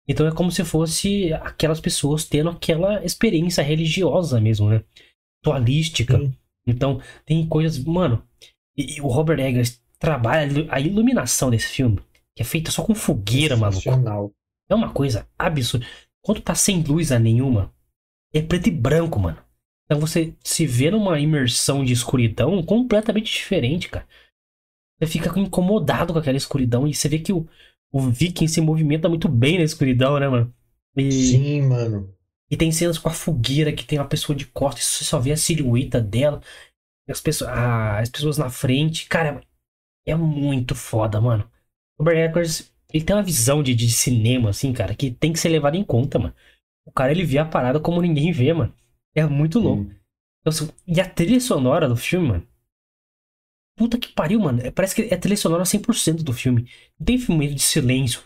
[0.09, 4.83] Então é como se fosse aquelas pessoas tendo aquela experiência religiosa mesmo, né?
[5.41, 6.21] Ritualística.
[6.67, 7.83] Então tem coisas.
[7.85, 8.27] Mano,
[8.77, 12.01] e, e, o Robert Eggers trabalha a iluminação desse filme,
[12.35, 14.35] que é feita só com fogueira, maluco.
[14.69, 15.87] É uma coisa absurda.
[16.21, 17.73] Quando tá sem luz a nenhuma,
[18.33, 19.39] é preto e branco, mano.
[19.85, 24.07] Então você se vê numa imersão de escuridão completamente diferente, cara.
[24.99, 27.47] Você fica incomodado com aquela escuridão e você vê que o,
[27.93, 30.53] o Viking se movimenta muito bem na escuridão, né, mano?
[30.97, 31.13] E...
[31.13, 32.13] Sim, mano.
[32.51, 35.33] E tem cenas com a fogueira que tem uma pessoa de costas, você só vê
[35.33, 36.41] a silhueta dela,
[37.09, 39.07] as pessoas, as pessoas na frente.
[39.07, 39.43] Cara,
[40.07, 41.51] é muito foda, mano.
[41.99, 45.39] O Robert Eggers, ele tem uma visão de, de cinema, assim, cara, que tem que
[45.39, 46.35] ser levado em conta, mano.
[46.85, 48.75] O cara, ele vê a parada como ninguém vê, mano.
[49.15, 49.85] É muito louco.
[50.41, 52.49] Então, assim, e a trilha sonora do filme, mano,
[53.77, 54.61] Puta que pariu, mano.
[54.63, 56.69] É, parece que é trilha sonora 100% do filme.
[56.99, 58.23] Não tem filme de silêncio.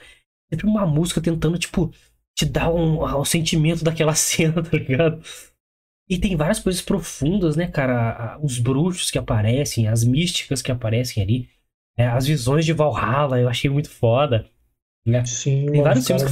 [0.51, 1.93] É sempre uma música tentando, tipo,
[2.37, 5.23] te dar um, um sentimento daquela cena, tá ligado?
[6.09, 8.39] E tem várias coisas profundas, né, cara?
[8.43, 11.49] Os bruxos que aparecem, as místicas que aparecem ali.
[12.01, 12.09] Né?
[12.09, 14.47] As visões de Valhalla, eu achei muito foda.
[15.07, 15.23] Né?
[15.27, 16.31] Sim, tem vários filmes que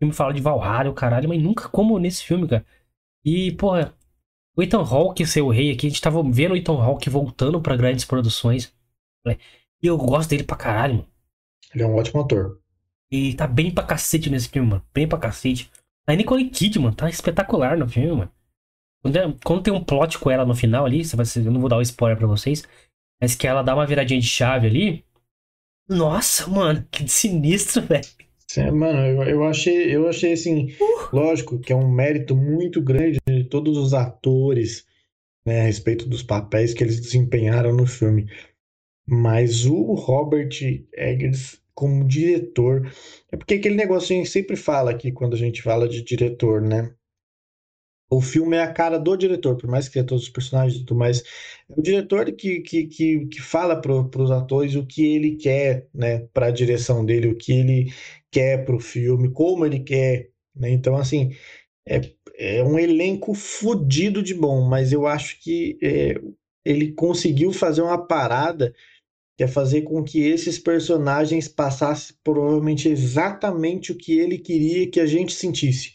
[0.00, 2.66] filme fala de Valhalla, o caralho, mas nunca como nesse filme, cara.
[3.24, 3.94] E, porra,
[4.56, 7.60] o Ethan Hawke ser o rei aqui, a gente tava vendo o Ethan Hawke voltando
[7.60, 8.74] para grandes produções.
[9.24, 9.38] Né?
[9.80, 11.08] E eu gosto dele pra caralho, mano.
[11.72, 12.58] Ele é um ótimo ator.
[13.08, 14.84] E tá bem pra cacete nesse filme, mano.
[14.92, 15.70] Bem pra cacete.
[16.08, 18.32] A Nicole Kidman tá espetacular no filme, mano.
[19.00, 21.60] Quando, é, quando tem um plot com ela no final ali, você vai, eu não
[21.60, 22.66] vou dar o um spoiler pra vocês,
[23.22, 25.04] mas que ela dá uma viradinha de chave ali.
[25.88, 28.04] Nossa, mano, que sinistro, velho.
[28.74, 31.16] Mano, eu, eu, achei, eu achei assim, uh.
[31.16, 34.84] lógico que é um mérito muito grande de todos os atores,
[35.46, 38.28] né, a respeito dos papéis que eles desempenharam no filme.
[39.06, 40.50] Mas o Robert
[40.92, 42.92] Eggers, como diretor,
[43.30, 46.60] é porque aquele negócio a gente sempre fala aqui quando a gente fala de diretor,
[46.60, 46.92] né?
[48.12, 50.84] O filme é a cara do diretor, por mais que tenha todos os personagens e
[50.84, 51.22] tudo mais.
[51.70, 55.88] É o diretor que, que, que, que fala para os atores o que ele quer,
[55.94, 57.92] né, para a direção dele, o que ele
[58.30, 60.28] quer para o filme, como ele quer.
[60.54, 60.70] Né?
[60.70, 61.34] Então, assim,
[61.88, 62.02] é,
[62.36, 66.14] é um elenco fodido de bom, mas eu acho que é,
[66.66, 68.74] ele conseguiu fazer uma parada
[69.38, 75.00] que é fazer com que esses personagens passassem provavelmente exatamente o que ele queria que
[75.00, 75.94] a gente sentisse.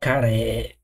[0.00, 0.77] Cara, é,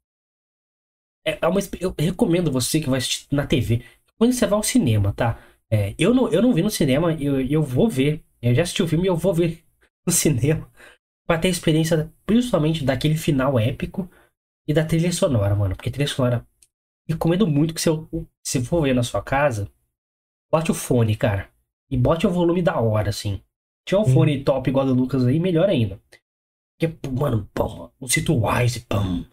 [1.25, 3.83] é, é uma, eu recomendo você que vai assistir na TV.
[4.19, 5.39] Quando você vai ao cinema, tá?
[5.71, 8.23] É, eu, não, eu não vi no cinema, eu, eu vou ver.
[8.41, 9.65] Eu já assisti o filme e eu vou ver
[10.07, 10.71] no cinema.
[11.27, 14.11] Pra ter a experiência, principalmente daquele final épico
[14.69, 15.75] e da trilha sonora, mano.
[15.75, 16.47] Porque trilha sonora.
[17.09, 17.91] Recomendo muito que você,
[18.43, 19.71] se for ver na sua casa,
[20.51, 21.49] bote o fone, cara.
[21.91, 23.41] E bote o volume da hora, assim.
[23.87, 24.45] Tinha um fone hum.
[24.45, 26.01] top igual do Lucas aí, melhor ainda.
[26.79, 29.25] Porque, mano, pum, o Situwise, pum,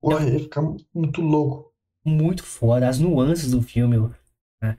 [0.00, 0.62] Porra, ia ficar
[0.94, 1.72] muito louco.
[2.04, 3.98] Muito foda, as nuances do filme.
[4.62, 4.78] Né?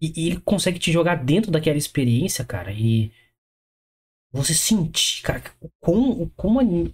[0.00, 2.72] E, e, ele consegue te jogar dentro daquela experiência, cara.
[2.72, 3.12] E
[4.32, 5.42] você sentir, cara,
[5.80, 6.64] como, como a...
[6.64, 6.92] o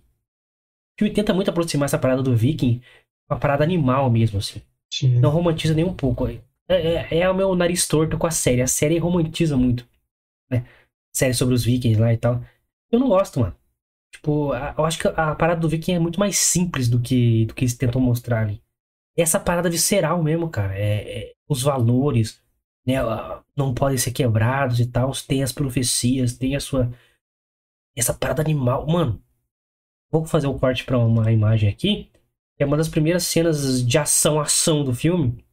[0.99, 2.83] filme tenta muito aproximar essa parada do Viking,
[3.31, 4.61] uma parada animal mesmo, assim.
[4.93, 5.19] Sim.
[5.19, 6.29] Não romantiza nem um pouco.
[6.29, 8.61] É, é, é, o meu nariz torto com a série.
[8.61, 9.89] A série romantiza muito.
[10.51, 10.67] Né?
[11.15, 12.45] Série sobre os Vikings lá e tal.
[12.91, 13.57] Eu não gosto, mano.
[14.13, 17.55] Tipo, eu acho que a parada do Viking é muito mais simples do que, do
[17.55, 18.63] que eles tentam mostrar ali.
[19.17, 20.77] Essa parada visceral mesmo, cara.
[20.79, 22.41] É, é, os valores,
[22.87, 22.97] né?
[23.57, 25.13] Não podem ser quebrados e tal.
[25.27, 26.93] Tem as profecias, tem a sua.
[27.97, 28.87] Essa parada animal.
[28.87, 29.23] Mano,
[30.11, 32.11] vou fazer um corte pra uma imagem aqui.
[32.59, 35.45] É uma das primeiras cenas de ação-ação do filme.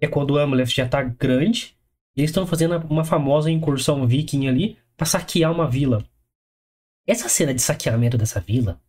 [0.00, 1.76] É quando o Amleth já tá grande.
[2.16, 6.04] E eles estão fazendo uma famosa incursão viking ali pra saquear uma vila.
[7.10, 8.80] Essa cena de saqueamento dessa vila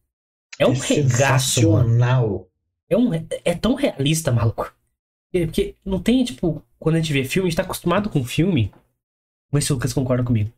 [0.59, 2.47] é um é regaço, mano.
[2.87, 4.71] É, um, é tão realista, maluco.
[5.31, 8.71] Porque não tem, tipo, quando a gente vê filme, a gente tá acostumado com filme.
[9.51, 10.51] Vamos ver se o Lucas concorda comigo.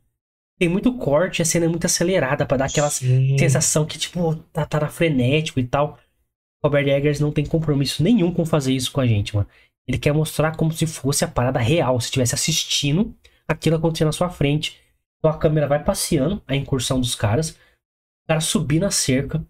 [0.60, 3.38] Tem muito corte, a cena é muito acelerada para dar aquela Sim.
[3.38, 5.98] sensação que, tipo, tá, tá frenético e tal.
[6.62, 9.48] Robert Eggers não tem compromisso nenhum com fazer isso com a gente, mano.
[9.88, 13.16] Ele quer mostrar como se fosse a parada real, se estivesse assistindo
[13.48, 14.83] aquilo acontecendo na sua frente.
[15.24, 17.52] Então a câmera vai passeando a incursão dos caras.
[17.52, 19.42] O cara subir na cerca.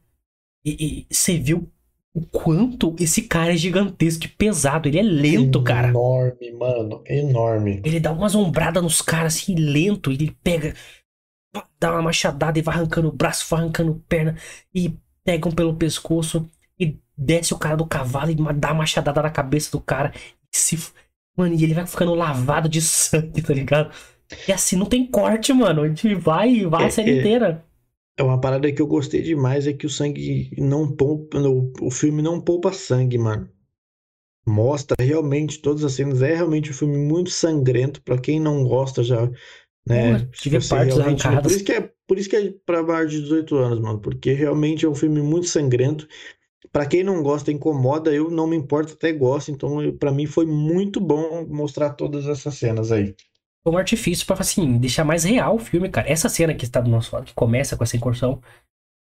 [0.63, 1.67] E, e você viu
[2.13, 4.87] o quanto esse cara é gigantesco e pesado.
[4.87, 5.87] Ele é lento, enorme, cara.
[5.87, 7.03] Enorme, mano.
[7.07, 7.81] Enorme.
[7.83, 10.11] Ele dá uma zombrada nos caras assim, lento.
[10.11, 10.75] Ele pega.
[11.79, 14.37] Dá uma machadada e vai arrancando o braço, vai arrancando perna.
[14.75, 16.47] E pegam pelo pescoço.
[16.79, 20.13] E desce o cara do cavalo e dá uma machadada na cabeça do cara.
[20.53, 20.77] E se.
[21.35, 23.91] Mano, e ele vai ficando lavado de sangue, tá ligado?
[24.47, 25.81] E assim, não tem corte, mano.
[25.81, 27.65] A gente vai e vai é, a série é, inteira.
[28.17, 31.39] É uma parada que eu gostei demais, é que o sangue não poupa.
[31.81, 33.49] O filme não poupa sangue, mano.
[34.45, 36.21] Mostra realmente todas as cenas.
[36.21, 38.01] É realmente um filme muito sangrento.
[38.01, 39.29] para quem não gosta já.
[39.85, 41.41] Né, Pô, tive partes arrancadas.
[41.43, 43.99] Por isso que é, por isso que é pra mais de 18 anos, mano.
[43.99, 46.07] Porque realmente é um filme muito sangrento.
[46.71, 49.51] Para quem não gosta, incomoda, eu não me importo, até gosto.
[49.51, 53.15] Então, para mim foi muito bom mostrar todas essas cenas aí
[53.65, 56.09] um artifício para assim, deixar mais real o filme, cara.
[56.09, 58.41] Essa cena que está do nosso lado, que começa com essa incursão,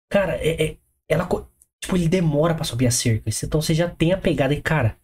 [0.10, 0.78] cara, é, é
[1.10, 1.28] ela
[1.82, 3.30] tipo, ele demora para subir a cerca.
[3.43, 4.97] Então você já tem a pegada e, cara,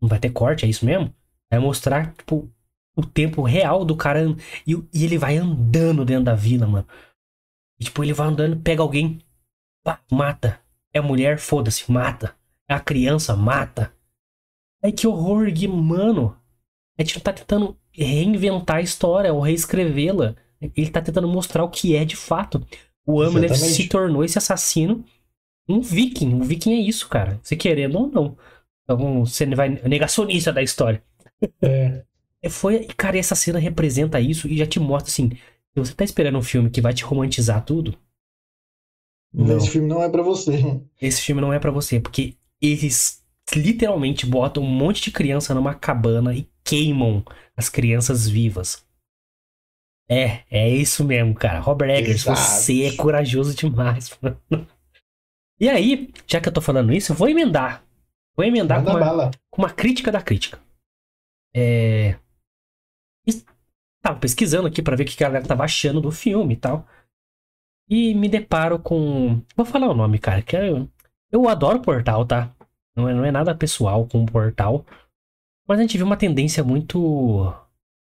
[0.00, 1.12] não vai ter corte, é isso mesmo?
[1.50, 2.50] Vai mostrar, tipo,
[2.96, 4.20] o tempo real do cara
[4.66, 6.86] e, e ele vai andando dentro da vila, mano.
[7.80, 9.18] E, tipo, ele vai andando, pega alguém,
[9.82, 10.60] pá, mata.
[10.92, 12.36] É mulher, foda-se, mata.
[12.68, 13.92] É a criança, mata.
[14.82, 16.38] Ai, que horror, Gui, mano.
[16.98, 20.36] A gente não tá tentando reinventar a história ou reescrevê-la.
[20.60, 22.64] Ele tá tentando mostrar o que é de fato.
[23.06, 25.04] O Amleth se tornou esse assassino
[25.68, 26.34] um viking.
[26.34, 27.38] Um viking é isso, cara.
[27.42, 28.36] Se querendo ou não.
[28.82, 31.02] Então você vai negacionista da história.
[31.62, 32.04] É.
[32.42, 32.48] é.
[32.48, 35.30] Foi, cara, essa cena representa isso e já te mostra assim.
[35.30, 37.96] Se você tá esperando um filme que vai te romantizar tudo.
[39.32, 39.56] Não.
[39.56, 40.80] Esse filme não é para você.
[41.00, 45.74] Esse filme não é para você, porque eles literalmente botam um monte de criança numa
[45.74, 47.24] cabana e queimam
[47.56, 48.84] as crianças vivas.
[50.08, 51.60] É, é isso mesmo, cara.
[51.60, 52.38] Robert Eggers, Exato.
[52.38, 54.66] você é corajoso demais, mano.
[55.58, 57.84] E aí, já que eu tô falando isso, eu vou emendar.
[58.36, 60.60] Vou emendar com uma, com uma, crítica da crítica.
[61.54, 62.18] É.
[64.02, 66.86] Tava pesquisando aqui para ver o que a galera tava achando do filme e tal.
[67.88, 69.40] E me deparo com.
[69.56, 70.88] Vou falar o nome, cara, que eu,
[71.30, 72.52] eu adoro Portal, tá?
[72.96, 74.84] Não é, não é nada pessoal com o Portal.
[75.66, 77.52] Mas a gente viu uma tendência muito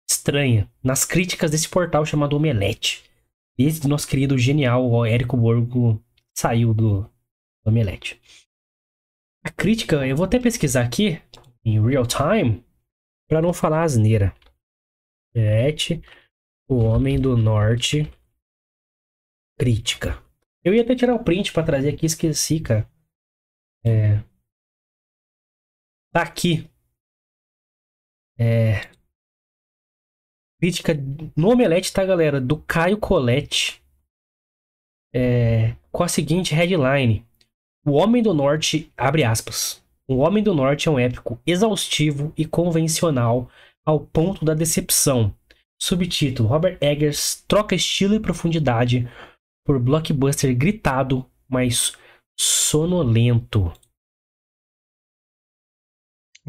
[0.08, 3.04] estranha nas críticas desse portal chamado Omelete.
[3.58, 6.02] Desde nosso querido genial Érico Borgo
[6.36, 7.10] saiu do
[7.64, 8.20] Omelete.
[9.44, 11.20] A crítica, eu vou até pesquisar aqui,
[11.64, 12.64] em real time,
[13.28, 14.34] pra não falar asneira.
[15.34, 16.02] Et,
[16.68, 18.10] o Homem do Norte,
[19.58, 20.22] crítica.
[20.62, 22.90] Eu ia até tirar o print pra trazer aqui, esqueci, cara.
[23.84, 24.22] É.
[26.12, 26.68] Tá aqui.
[28.40, 28.88] É.
[30.58, 30.94] Crítica
[31.36, 32.40] no Omelete, tá, galera?
[32.40, 33.82] Do Caio Colette.
[35.14, 37.26] É, com a seguinte headline:
[37.84, 39.84] O Homem do Norte, abre aspas.
[40.08, 43.50] O Homem do Norte é um épico exaustivo e convencional
[43.84, 45.34] ao ponto da decepção.
[45.78, 49.06] Subtítulo: Robert Eggers troca estilo e profundidade
[49.66, 51.92] por blockbuster gritado, mas
[52.38, 53.72] sonolento.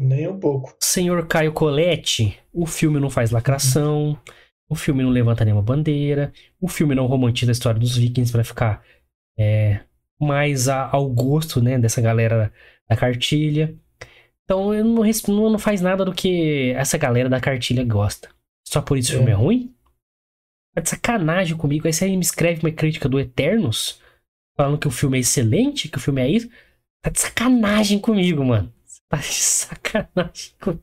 [0.02, 0.74] Nem um pouco.
[0.82, 4.18] Senhor Caio Colette, o filme não faz lacração,
[4.68, 8.42] o filme não levanta nenhuma bandeira, o filme não romantiza a história dos vikings para
[8.42, 8.82] ficar
[9.38, 9.80] é,
[10.20, 12.52] mais a, ao gosto né, dessa galera
[12.88, 13.74] da cartilha.
[14.44, 15.04] Então eu não,
[15.50, 18.28] não, faz nada do que essa galera da cartilha gosta.
[18.66, 19.74] Só por isso o filme é, é ruim?
[20.74, 21.86] Tá de sacanagem comigo.
[21.86, 24.00] Aí você me escreve uma crítica do Eternos,
[24.56, 26.48] falando que o filme é excelente, que o filme é isso.
[27.02, 28.72] Tá de sacanagem comigo, mano.
[29.12, 30.82] Tá de sacanagem comigo.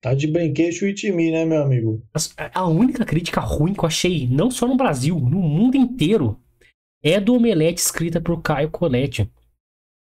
[0.00, 2.04] Tá de brinquedo with me, né, meu amigo?
[2.52, 6.42] A única crítica ruim que eu achei, não só no Brasil, no mundo inteiro,
[7.00, 9.32] é do Omelete escrita por Caio Colette.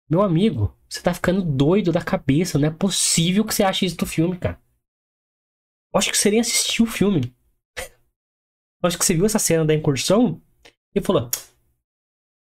[0.07, 2.59] Meu amigo, você tá ficando doido da cabeça.
[2.59, 4.61] Não é possível que você ache isso do filme, cara.
[5.91, 7.35] Eu acho que você nem assistiu o filme.
[7.79, 10.39] Eu acho que você viu essa cena da incursão
[10.93, 11.31] e falou: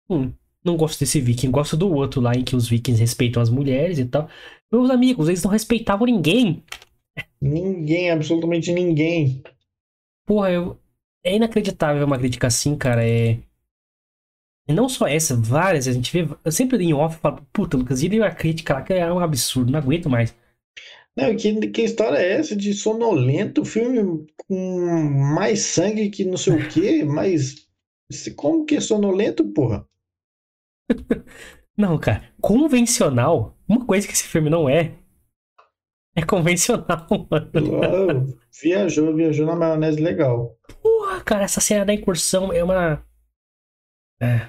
[0.09, 3.49] Hum, não gosto desse viking, gosto do outro lá em que os vikings respeitam as
[3.49, 4.29] mulheres e tal.
[4.71, 6.63] Meus amigos, eles não respeitavam ninguém.
[7.41, 9.43] Ninguém, absolutamente ninguém.
[10.25, 10.79] Porra, eu...
[11.23, 13.07] é inacreditável uma crítica assim, cara.
[13.07, 13.39] É.
[14.67, 16.33] E não só essa, várias a gente vê.
[16.45, 19.71] Eu sempre em off falo, puta, Lucas, e a crítica lá que é um absurdo,
[19.71, 20.33] não aguento mais.
[21.17, 23.65] Não, que, que história é essa de sonolento?
[23.65, 24.55] Filme com
[25.35, 27.67] mais sangue que não sei o quê, mas.
[28.35, 29.87] Como que é sonolento, porra?
[31.77, 34.93] Não, cara, convencional, uma coisa que esse filme não é,
[36.15, 38.37] é convencional, mano.
[38.61, 40.57] viajou, viajou na maionese legal.
[40.81, 43.03] Porra, cara, essa cena da incursão é uma.
[44.21, 44.47] É.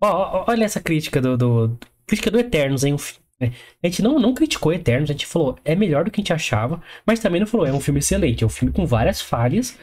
[0.00, 1.78] Ó, ó olha essa crítica do, do.
[2.06, 2.96] Crítica do Eternos, hein?
[3.40, 6.32] A gente não, não criticou Eternos, a gente falou é melhor do que a gente
[6.32, 9.78] achava, mas também não falou é um filme excelente, é um filme com várias falhas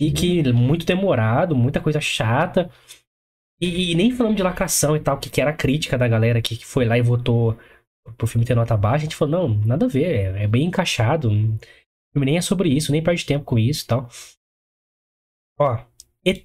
[0.00, 2.70] e que muito demorado, muita coisa chata.
[3.62, 6.42] E, e nem falando de lacração e tal, que, que era a crítica da galera
[6.42, 7.56] que, que foi lá e votou
[8.18, 10.64] pro filme ter nota baixa, a gente falou, não, nada a ver, é, é bem
[10.64, 11.28] encaixado.
[11.28, 11.58] O
[12.12, 14.08] filme nem é sobre isso, nem perde tempo com isso e tal.
[15.60, 15.78] Ó,
[16.26, 16.44] e,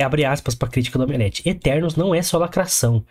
[0.00, 1.48] abre aspas pra crítica do Omelete.
[1.48, 3.04] Eternos não é só lacração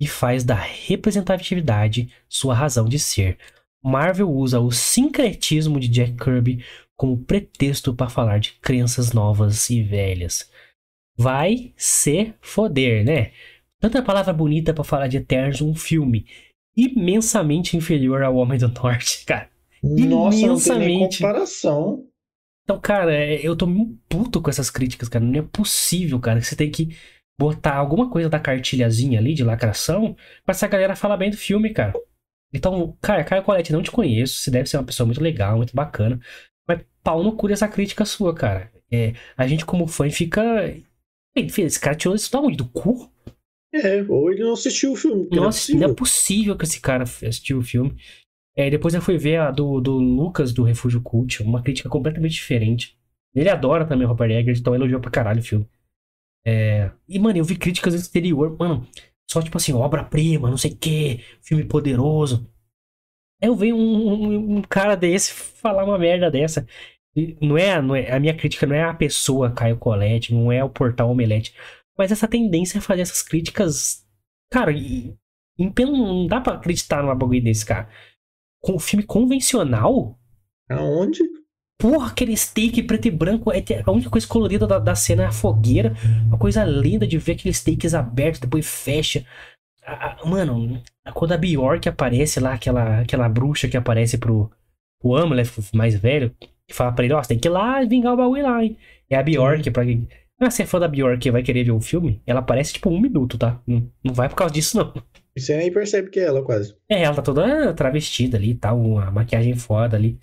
[0.00, 3.38] e faz da representatividade sua razão de ser.
[3.80, 6.64] Marvel usa o sincretismo de Jack Kirby
[6.96, 10.50] como pretexto para falar de crenças novas e velhas.
[11.16, 13.32] Vai se foder, né?
[13.80, 16.26] Tanta palavra bonita para falar de Eternos, um filme
[16.76, 19.48] imensamente inferior ao Homem do Norte, cara.
[19.82, 21.00] Nossa, imensamente.
[21.00, 22.06] não tem comparação.
[22.64, 25.24] Então, cara, eu tô muito puto com essas críticas, cara.
[25.24, 26.40] Não é possível, cara.
[26.40, 26.96] Você tem que
[27.38, 31.70] botar alguma coisa da cartilhazinha ali de lacração pra essa galera falar bem do filme,
[31.72, 31.94] cara.
[32.52, 34.40] Então, cara, Caio Colette, não te conheço.
[34.40, 36.18] Você deve ser uma pessoa muito legal, muito bacana.
[36.66, 38.72] Mas pau no cu dessa crítica sua, cara.
[38.90, 40.42] É, a gente, como fã, fica.
[41.36, 42.56] Esse cara tirou isso da onde?
[42.56, 43.10] Do cu?
[43.74, 45.28] É, ou ele não assistiu o filme.
[45.30, 47.94] Não, não, é não é possível que esse cara assistiu o filme.
[48.56, 52.32] É, depois eu fui ver a do, do Lucas do Refúgio Cult, uma crítica completamente
[52.32, 52.96] diferente.
[53.34, 55.68] Ele adora também o Robert Eggers, então elogiou pra caralho o filme.
[56.46, 56.90] É...
[57.06, 58.86] E, mano, eu vi críticas do exterior, mano,
[59.30, 62.50] só tipo assim, obra-prima, não sei o quê, filme poderoso.
[63.42, 66.66] Aí eu vejo um, um, um, cara desse falar uma merda dessa.
[67.40, 70.62] Não é, não é, a minha crítica não é a pessoa Caio Colette, não é
[70.62, 71.54] o portal Omelete,
[71.96, 74.04] mas essa tendência a fazer essas críticas.
[74.52, 75.16] Cara, e,
[75.58, 77.88] e não dá pra acreditar numa bagulho desse, cara.
[78.60, 80.18] Com o filme convencional.
[80.68, 81.20] Aonde?
[81.78, 83.50] Porra, aquele steak preto e branco.
[83.50, 85.94] É a única coisa colorida da, da cena é a fogueira.
[86.26, 89.24] Uma coisa linda de ver aqueles steaks abertos, depois fecha.
[89.82, 90.82] A, a, mano,
[91.14, 94.50] quando a Bjork aparece lá, aquela, aquela bruxa que aparece pro,
[95.00, 96.34] pro Amulet mais velho,
[96.68, 98.42] que fala pra ele, ó, oh, você tem que ir lá e vingar o bagulho
[98.42, 98.76] lá, hein?
[99.08, 99.84] É a Bjork, pra.
[100.38, 102.90] Ah, se é fã da Bjork e vai querer ver o filme, ela aparece tipo
[102.90, 103.62] um minuto, tá?
[103.66, 104.92] Não, não vai por causa disso, não.
[105.34, 106.74] E você nem percebe que é ela, quase.
[106.88, 110.18] É, ela tá toda travestida ali e tal, uma maquiagem foda ali.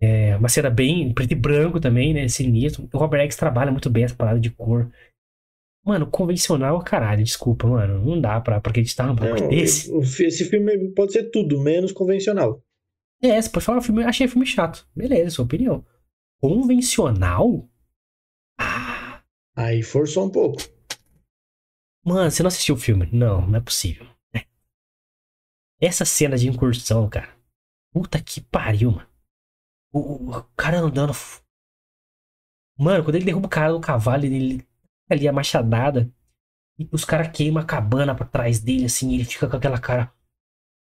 [0.00, 2.28] É, uma cena bem preto e branco também, né?
[2.28, 2.88] Sinistro.
[2.92, 4.90] O Robert Eggs trabalha muito bem essa parada de cor.
[5.84, 8.04] Mano, convencional, caralho, desculpa, mano.
[8.04, 9.92] Não dá pra, pra acreditar num bagulho desse.
[10.24, 12.63] esse filme pode ser tudo, menos convencional.
[13.24, 14.86] É, você pode falar, filme, achei filme chato.
[14.94, 15.84] Beleza, sua opinião.
[16.40, 17.68] Convencional?
[18.58, 19.22] Ah,
[19.56, 20.58] Aí forçou um pouco.
[22.04, 23.08] mano, você não assistiu o filme?
[23.12, 24.06] Não, não é possível.
[25.80, 27.34] Essa cena de incursão, cara.
[27.92, 29.08] Puta que pariu, mano.
[29.92, 31.12] O, o- cara andando.
[32.78, 34.66] Mano, quando ele derruba o cara do cavalo, ele
[35.10, 36.12] ali a machadada.
[36.78, 39.80] E os caras queimam a cabana pra trás dele, assim, e ele fica com aquela
[39.80, 40.12] cara.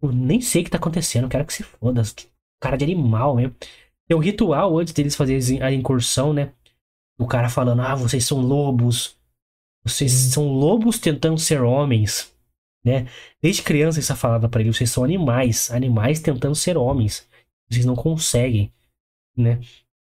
[0.02, 2.02] Eu nem sei o que tá acontecendo, quero que se foda.
[2.60, 3.54] Cara de animal mesmo.
[4.06, 6.52] Tem um ritual antes deles fazerem a incursão, né?
[7.18, 9.16] O cara falando, ah, vocês são lobos.
[9.84, 12.32] Vocês são lobos tentando ser homens.
[12.84, 13.06] Né?
[13.42, 15.70] Desde criança isso é falado pra ele, vocês são animais.
[15.70, 17.26] Animais tentando ser homens.
[17.70, 18.72] Vocês não conseguem.
[19.36, 19.60] Né?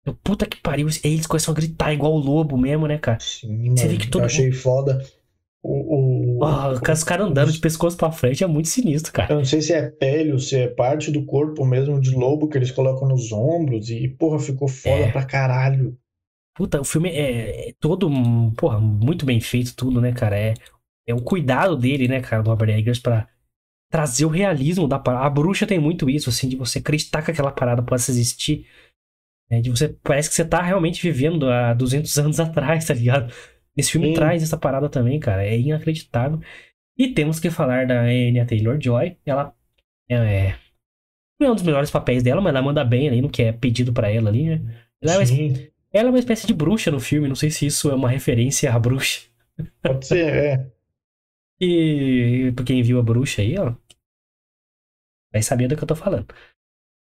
[0.05, 0.89] Eu, puta que pariu.
[1.05, 3.21] Eles começam a gritar igual o lobo mesmo, né, cara?
[3.21, 3.97] Sim, Você mano.
[3.97, 5.07] vê que todo Eu achei foda.
[5.65, 9.33] O, o- Ah, os caras andando de pescoço pra frente é muito sinistro, cara.
[9.33, 12.49] Eu não sei se é pele ou se é parte do corpo mesmo de lobo
[12.49, 13.89] que eles colocam nos ombros.
[13.89, 15.13] E, porra, ficou foda É.
[15.13, 15.97] pra caralho.
[16.57, 18.11] Puta, o filme é, é todo,
[18.57, 20.37] porra, muito bem feito tudo, né, cara?
[20.39, 20.55] É,
[21.07, 23.29] é o cuidado dele, né, cara, do Robert Eggers pra
[23.91, 25.27] trazer o realismo da parada.
[25.27, 28.67] A bruxa tem muito isso, assim, de você acreditar que aquela parada possa existir.
[29.51, 33.33] né, de você, parece que você tá realmente vivendo há 200 anos atrás, tá ligado?
[33.77, 34.15] Esse filme Sim.
[34.15, 35.45] traz essa parada também, cara.
[35.45, 36.41] É inacreditável.
[36.97, 39.17] E temos que falar da Anya Taylor-Joy.
[39.25, 39.55] Ela
[40.09, 40.55] é,
[41.41, 43.53] não é um dos melhores papéis dela, mas ela manda bem ali no que é
[43.53, 44.87] pedido pra ela ali, né?
[45.01, 45.55] Ela é uma Sim,
[45.93, 48.73] ela é uma espécie de bruxa no filme, não sei se isso é uma referência
[48.73, 49.29] à bruxa.
[49.83, 50.73] pode ser, é.
[51.61, 53.75] E pra quem viu a bruxa aí, ó,
[55.33, 56.27] vai saber do que eu tô falando.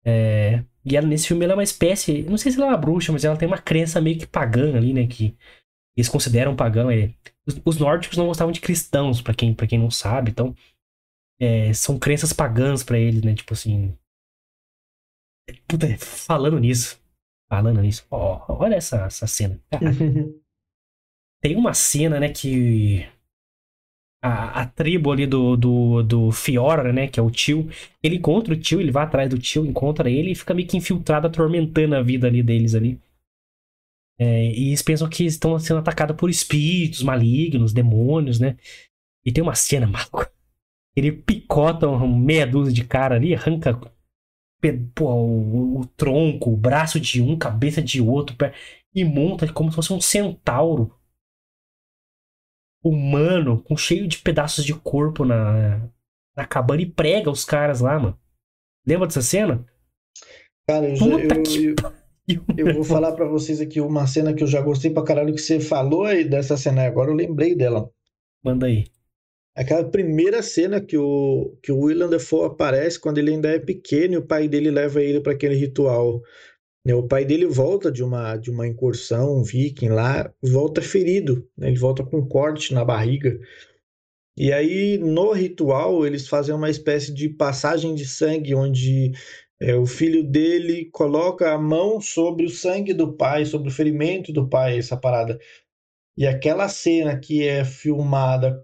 [0.04, 2.78] É, e ela, nesse filme ela é uma espécie, não sei se ela é uma
[2.78, 5.36] bruxa, mas ela tem uma crença meio que pagã ali, né, que
[5.96, 6.90] eles consideram pagão.
[6.90, 7.12] É,
[7.46, 10.54] os, os nórdicos não gostavam de cristãos, pra quem, pra quem não sabe, então
[11.40, 13.96] é, são crenças pagãs pra eles, né, tipo assim...
[15.68, 16.98] Puta, falando nisso,
[17.48, 19.60] falando nisso, ó, olha essa, essa cena.
[21.42, 23.06] Tem uma cena, né, que
[24.24, 27.68] a, a tribo ali do, do, do Fiora, né, que é o tio,
[28.02, 30.78] ele encontra o tio, ele vai atrás do tio, encontra ele e fica meio que
[30.78, 32.98] infiltrado, atormentando a vida ali deles ali.
[34.18, 38.56] É, e eles pensam que estão sendo atacados por espíritos malignos, demônios, né?
[39.24, 40.32] E tem uma cena maluca.
[40.96, 43.78] Ele picota meia dúzia de cara ali, arranca
[44.94, 48.36] pô, o, o tronco, o braço de um, cabeça de outro,
[48.94, 50.94] e monta como se fosse um centauro
[52.82, 55.88] humano, com cheio de pedaços de corpo na,
[56.36, 58.18] na cabana e prega os caras lá, mano.
[58.86, 59.64] Lembra dessa cena?
[60.68, 62.03] Cara, Puta eu- que eu- eu
[62.74, 65.60] vou falar pra vocês aqui uma cena que eu já gostei pra caralho que você
[65.60, 67.90] falou aí dessa cena, agora eu lembrei dela.
[68.42, 68.84] Manda aí.
[69.56, 74.14] Aquela primeira cena que o, que o Willem Dafoe aparece quando ele ainda é pequeno
[74.14, 76.20] e o pai dele leva ele para aquele ritual.
[76.84, 76.94] né?
[76.94, 81.68] O pai dele volta de uma, de uma incursão viking lá, volta ferido, né?
[81.68, 83.38] Ele volta com um corte na barriga.
[84.36, 89.12] E aí, no ritual, eles fazem uma espécie de passagem de sangue, onde
[89.64, 94.30] é, o filho dele coloca a mão sobre o sangue do pai, sobre o ferimento
[94.30, 95.38] do pai, essa parada.
[96.18, 98.62] E aquela cena que é filmada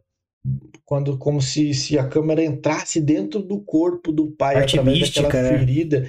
[0.84, 5.22] quando como se, se a câmera entrasse dentro do corpo do pai Arte através mística,
[5.22, 5.58] daquela né?
[5.58, 6.08] ferida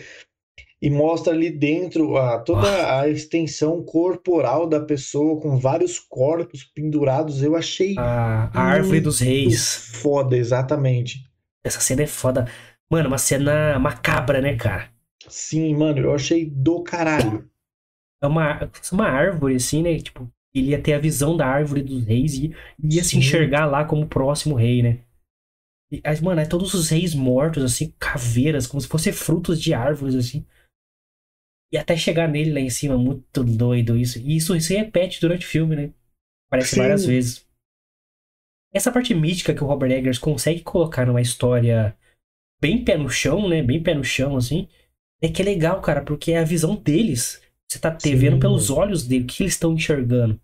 [0.81, 7.41] e mostra ali dentro a, toda a extensão corporal da pessoa com vários corpos pendurados.
[7.41, 9.75] Eu achei A, a Árvore dos Reis.
[9.75, 11.19] foda, exatamente.
[11.63, 12.47] Essa cena é foda.
[12.91, 14.91] Mano, uma cena macabra, né, cara?
[15.29, 17.49] Sim, mano, eu achei do caralho.
[18.21, 19.97] É uma, uma árvore, assim, né?
[19.97, 23.19] Tipo, ele ia ter a visão da árvore dos reis e ia se Sim.
[23.19, 24.99] enxergar lá como o próximo rei, né?
[25.89, 29.73] E, aí, mano, é todos os reis mortos, assim, caveiras, como se fossem frutos de
[29.73, 30.45] árvores, assim.
[31.71, 34.19] E até chegar nele lá em cima, muito doido isso.
[34.19, 35.93] E isso se repete durante o filme, né?
[36.49, 36.81] Parece Sim.
[36.81, 37.47] várias vezes.
[38.73, 41.97] Essa parte mística que o Robert Eggers consegue colocar numa história
[42.61, 43.61] bem pé no chão, né?
[43.63, 44.67] Bem pé no chão, assim.
[45.21, 47.41] É que é legal, cara, porque é a visão deles.
[47.69, 48.15] Você tá te Sim.
[48.15, 50.39] vendo pelos olhos dele, o que eles estão enxergando.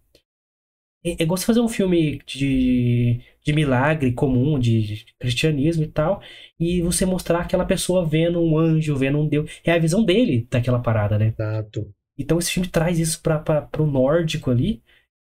[1.03, 6.22] É, é igual você fazer um filme de, de milagre comum, de cristianismo e tal,
[6.59, 9.59] e você mostrar aquela pessoa vendo um anjo, vendo um Deus.
[9.63, 11.36] É a visão dele daquela parada, né?
[11.38, 11.93] Exato.
[12.18, 14.82] Então esse filme traz isso para pro nórdico ali.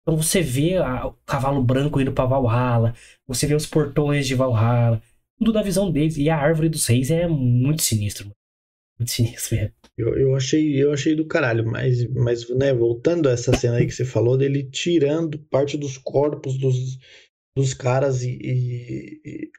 [0.03, 2.95] Então você vê a- o cavalo branco indo pra Valhalla,
[3.27, 5.03] você vê os portões de Valhalla,
[5.39, 6.17] tudo da visão deles.
[6.17, 8.37] E a árvore dos reis é muito sinistro, mano.
[8.99, 9.75] Muito sinistro mesmo.
[9.99, 13.87] Eu, eu achei, eu achei do caralho, mas, mas né, voltando a essa cena aí
[13.87, 16.99] que você falou, dele tirando parte dos corpos dos,
[17.57, 19.51] dos caras e, e- e-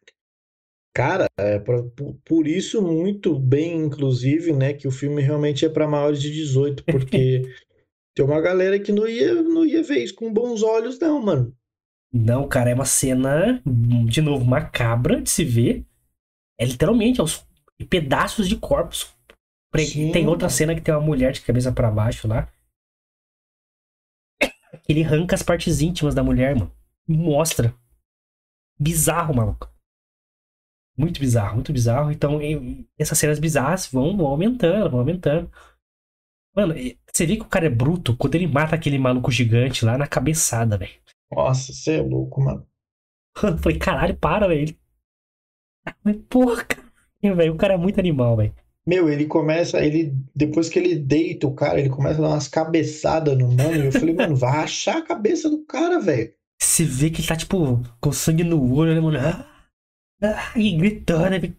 [0.93, 5.69] cara, é pra- por, por isso muito bem, inclusive, né, que o filme realmente é
[5.69, 7.41] para maiores de 18, porque
[8.15, 11.55] tem uma galera que não ia, não ia ver isso com bons olhos, não, mano.
[12.11, 13.61] Não, cara, é uma cena,
[14.07, 15.85] de novo, macabra de se ver.
[16.59, 17.47] É literalmente aos
[17.89, 19.15] pedaços de corpos.
[19.77, 20.11] Sim.
[20.11, 22.51] Tem outra cena que tem uma mulher de cabeça pra baixo lá.
[24.87, 26.75] Ele arranca as partes íntimas da mulher, mano.
[27.07, 27.73] Mostra.
[28.79, 29.71] Bizarro, maluco.
[30.97, 32.11] Muito bizarro, muito bizarro.
[32.11, 32.39] Então,
[32.97, 35.51] essas cenas bizarras vão, vão aumentando, vão aumentando.
[36.55, 36.73] Mano,
[37.13, 40.07] você vê que o cara é bruto quando ele mata aquele maluco gigante lá na
[40.07, 40.99] cabeçada, velho.
[41.31, 42.65] Nossa, você é louco, mano.
[43.41, 44.75] Eu falei, caralho, para, velho.
[46.03, 46.65] Mas, Porra,
[47.21, 48.53] velho, o cara é muito animal, velho.
[48.87, 52.47] Meu, ele começa, ele depois que ele deita o cara, ele começa a dar umas
[52.47, 56.33] cabeçadas no mano, e eu falei, mano, vai rachar a cabeça do cara, velho.
[56.59, 59.19] Você vê que ele tá, tipo, com sangue no olho, né, mano?
[59.19, 59.47] Ah,
[60.21, 61.55] ah, e gritando, né?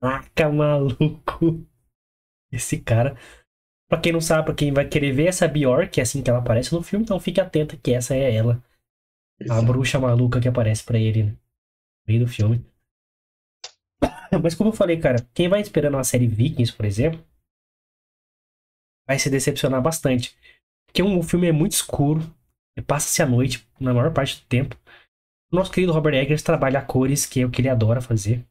[0.00, 1.66] Caraca, maluco.
[2.52, 3.16] Esse cara.
[3.88, 6.38] Pra quem não sabe, pra quem vai querer ver essa Bjork, é assim que ela
[6.38, 8.62] aparece no filme, então fique atento que essa é ela.
[9.50, 11.30] A bruxa maluca que aparece pra ele né?
[11.30, 11.38] no
[12.06, 12.64] meio do filme.
[14.42, 17.24] Mas como eu falei, cara, quem vai esperando uma série Vikings, por exemplo,
[19.06, 20.36] vai se decepcionar bastante.
[20.86, 22.22] Porque um, o filme é muito escuro,
[22.76, 24.76] e passa-se a noite na maior parte do tempo.
[25.52, 28.44] O nosso querido Robert Eggers trabalha cores, que é o que ele adora fazer.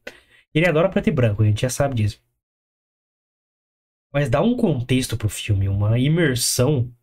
[0.53, 2.21] Ele adora preto e branco, a gente já sabe disso.
[4.13, 6.93] Mas dá um contexto pro filme, uma imersão.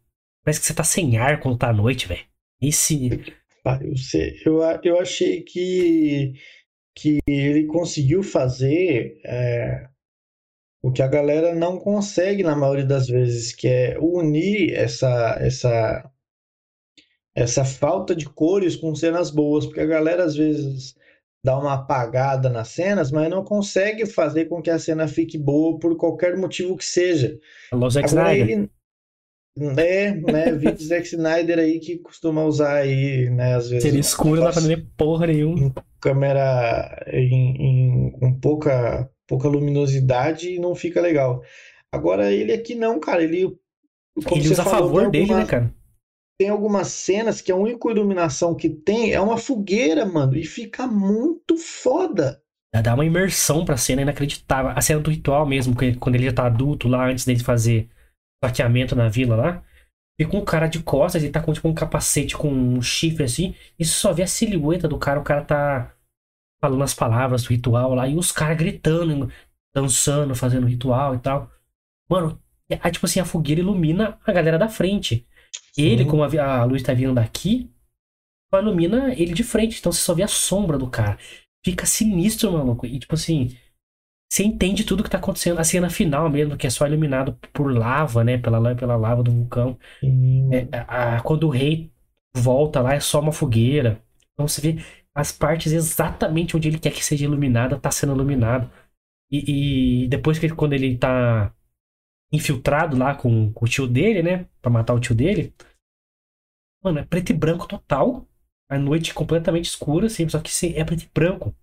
[0.44, 2.24] Parece que você tá sem ar quando tá à noite, velho.
[2.60, 3.39] Esse.
[3.64, 6.32] Ah, eu sei, eu, eu achei que,
[6.94, 9.86] que ele conseguiu fazer é,
[10.82, 16.10] o que a galera não consegue na maioria das vezes, que é unir essa, essa,
[17.34, 20.94] essa falta de cores com cenas boas, porque a galera às vezes
[21.44, 25.78] dá uma apagada nas cenas, mas não consegue fazer com que a cena fique boa
[25.78, 27.38] por qualquer motivo que seja.
[27.90, 28.58] Zack Agora Snyder.
[28.58, 28.70] ele.
[29.58, 30.52] É, né?
[30.52, 33.54] Vídeo Zack Snyder aí que costuma usar aí, né?
[33.56, 33.82] Às vezes.
[33.82, 35.72] Seria escuro, não dá pra ver porra nenhuma.
[36.00, 37.56] câmera em,
[38.08, 41.42] em- com pouca, pouca luminosidade e não fica legal.
[41.92, 43.22] Agora ele aqui não, cara.
[43.22, 43.46] Ele,
[44.24, 45.74] como Ele você usa a falou, favor tem dele, né, algumas- cara?
[46.38, 50.86] tem algumas cenas que a única iluminação que tem é uma fogueira, mano, e fica
[50.86, 52.40] muito foda.
[52.82, 54.70] Dá uma imersão pra cena inacreditável.
[54.74, 57.88] A cena do ritual mesmo, quando ele já tá adulto lá, antes dele fazer
[58.44, 59.64] saqueamento na vila lá.
[60.18, 63.54] Fica um cara de costas, ele tá com tipo um capacete com um chifre assim,
[63.78, 65.94] e você só vê a silhueta do cara, o cara tá
[66.60, 69.32] falando as palavras do ritual lá, e os caras gritando,
[69.74, 71.50] dançando, fazendo ritual e tal.
[72.08, 72.38] Mano,
[72.68, 75.26] é, tipo assim, a fogueira ilumina a galera da frente.
[75.76, 76.10] Ele, Sim.
[76.10, 77.70] como a, a luz tá vindo daqui,
[78.52, 81.18] só ilumina ele de frente, então você só vê a sombra do cara.
[81.64, 82.86] Fica sinistro, maluco.
[82.86, 83.56] E tipo assim,
[84.30, 85.58] você entende tudo que tá acontecendo.
[85.60, 88.38] A cena final mesmo, que é só iluminado por lava, né?
[88.38, 89.78] Pela, la- pela lava do vulcão.
[90.50, 91.92] É, a- a- quando o rei
[92.36, 94.02] volta lá, é só uma fogueira.
[94.34, 98.70] Então você vê as partes exatamente onde ele quer que seja iluminada, tá sendo iluminado.
[99.30, 101.52] E, e depois que quando ele tá
[102.32, 104.46] infiltrado lá com, com o tio dele, né?
[104.62, 105.54] Pra matar o tio dele.
[106.82, 108.26] Mano, é preto e branco total.
[108.68, 111.54] A noite completamente escura, assim, só que é preto e branco.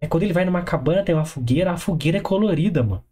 [0.00, 3.04] É quando ele vai numa cabana, tem uma fogueira, a fogueira é colorida, mano.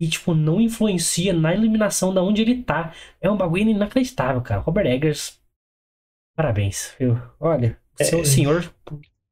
[0.00, 2.92] E, tipo, não influencia na iluminação da onde ele tá.
[3.20, 4.60] É um bagulho inacreditável, cara.
[4.60, 5.40] Robert Eggers,
[6.36, 6.94] parabéns.
[6.98, 8.24] Eu, olha, o seu É.
[8.24, 8.74] senhor.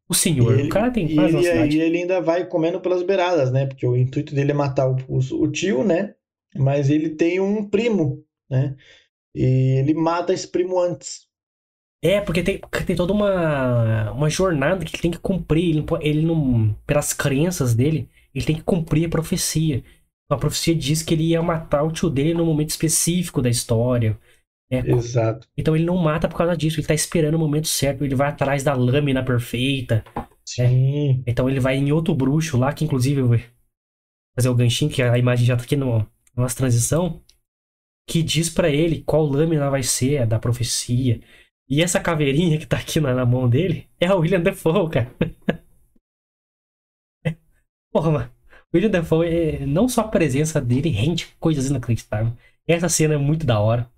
[0.09, 0.59] O senhor.
[0.59, 1.77] E o cara tem quase uma ele, cidade.
[1.77, 3.67] e ele ainda vai comendo pelas beiradas, né?
[3.67, 6.15] Porque o intuito dele é matar o, o- o tio, né?
[6.57, 8.77] Mas ele tem um primo, né?
[9.35, 11.29] E ele mata esse primo antes.
[12.03, 15.77] É, porque tem, tem toda uma, uma jornada que ele tem que cumprir.
[15.77, 16.75] Ele, ele não.
[16.87, 19.85] Pelas crenças dele, ele tem que cumprir a profecia.
[20.31, 24.19] A profecia diz que ele ia matar o tio dele num momento específico da história.
[24.73, 25.49] É, Exato.
[25.59, 28.29] então ele não mata por causa disso, ele tá esperando o momento certo, ele vai
[28.29, 30.05] atrás da lâmina perfeita.
[30.47, 31.25] Sim.
[31.27, 33.39] Então ele vai em outro bruxo lá, que inclusive eu vou
[34.37, 37.21] fazer o ganchinho, que a imagem já tá aqui no nossa transição,
[38.09, 41.21] que diz pra ele qual lâmina vai ser a da profecia.
[41.71, 45.15] E essa caveirinha que tá aqui na, na mão dele é o William Defoe, cara.
[47.93, 48.33] Porra, mano.
[48.75, 52.35] William Defoe, é, não só a presença dele rende coisas inacreditáveis.
[52.67, 53.89] Essa cena é muito da hora.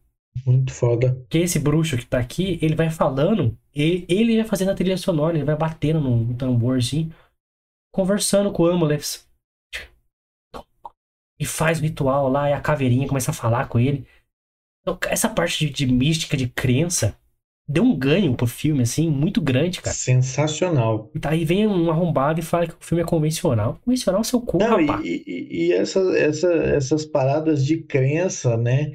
[0.47, 1.25] Muito foda.
[1.31, 4.97] Que esse bruxo que tá aqui, ele vai falando, ele, ele vai fazendo a trilha
[4.99, 7.11] sonora, ele vai batendo num tambor assim,
[7.91, 9.29] conversando com o Amulets.
[11.39, 14.07] E faz o ritual lá, e a caveirinha começa a falar com ele.
[14.81, 17.19] Então, essa parte de, de mística, de crença,
[17.73, 19.97] deu um ganho pro filme, assim, muito grande, cara.
[19.97, 21.11] Sensacional.
[21.25, 23.79] Aí vem um arrombado e fala que o filme é convencional.
[23.85, 25.05] Convencional é seu cu, Não, rapaz.
[25.05, 28.93] E, e, e essa, essa, essas paradas de crença, né?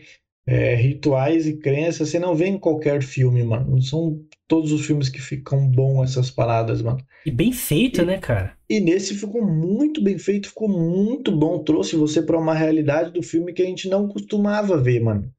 [0.50, 3.72] É, rituais e crenças, você não vê em qualquer filme, mano.
[3.72, 7.00] Não são todos os filmes que ficam bom essas paradas, mano.
[7.26, 8.54] E bem feito, e, né, cara?
[8.70, 11.62] E nesse ficou muito bem feito, ficou muito bom.
[11.64, 15.30] Trouxe você para uma realidade do filme que a gente não costumava ver, mano.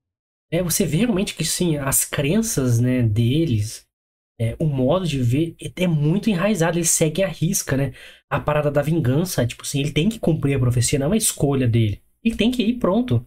[0.51, 3.87] É, você vê realmente que sim, as crenças, né, deles,
[4.41, 7.93] é, o modo de ver é muito enraizado, eles seguem a risca, né?
[8.31, 11.17] A parada da vingança, tipo assim, ele tem que cumprir a profecia, não é uma
[11.17, 12.01] escolha dele.
[12.23, 13.27] Ele tem que ir pronto.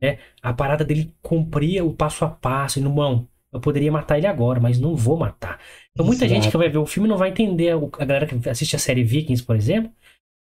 [0.00, 0.18] Né?
[0.42, 4.60] A parada dele cumprir o passo a passo, e não, eu poderia matar ele agora,
[4.60, 5.60] mas não vou matar.
[5.92, 6.42] Então muita Exato.
[6.42, 9.02] gente que vai ver o filme não vai entender, a galera que assiste a série
[9.02, 9.90] Vikings, por exemplo,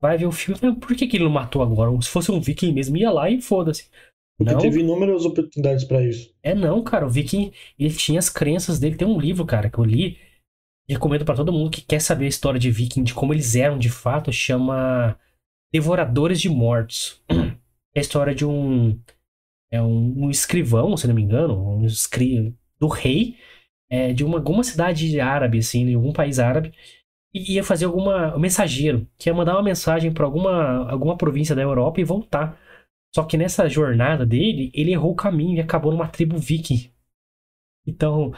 [0.02, 1.90] vai ver o filme e fala, por que, que ele não matou agora?
[2.02, 3.90] Se fosse um Viking mesmo, ia lá e foda-se.
[4.44, 4.62] Porque não.
[4.62, 6.34] teve inúmeras oportunidades para isso.
[6.42, 7.06] É não, cara.
[7.06, 8.96] O Viking, ele tinha as crenças dele.
[8.96, 10.18] Tem um livro, cara, que eu li.
[10.88, 13.78] Recomendo para todo mundo que quer saber a história de Viking, de como eles eram
[13.78, 14.32] de fato.
[14.32, 15.18] Chama
[15.72, 17.22] Devoradores de Mortos.
[17.96, 19.00] É a história de um.
[19.72, 23.36] É um, um escrivão, se não me engano, um escri do rei
[23.94, 26.74] é, de uma, alguma cidade árabe, assim, de algum país árabe,
[27.32, 28.36] e ia fazer alguma.
[28.36, 32.60] Um mensageiro, que ia mandar uma mensagem para alguma, alguma província da Europa e voltar.
[33.14, 36.92] Só que nessa jornada dele, ele errou o caminho e acabou numa tribo viking.
[37.86, 38.34] Então,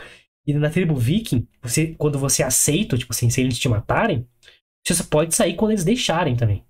[0.46, 4.28] e na tribo viking, você, quando você aceita, tipo assim, se eles te matarem,
[4.86, 6.64] você só pode sair quando eles deixarem também.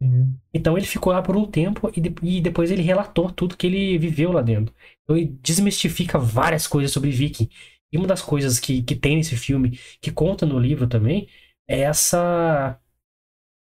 [0.00, 0.36] Uhum.
[0.52, 3.68] Então ele ficou lá por um tempo e, de, e, depois ele relatou tudo que
[3.68, 4.74] ele viveu lá dentro.
[5.04, 7.48] Então ele desmistifica várias coisas sobre viking.
[7.92, 11.28] E uma das coisas que, que tem nesse filme, que conta no livro também,
[11.68, 12.78] é essa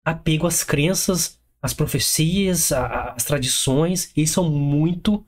[0.04, 5.26] apego às crenças as profecias, a, as tradições, eles são muito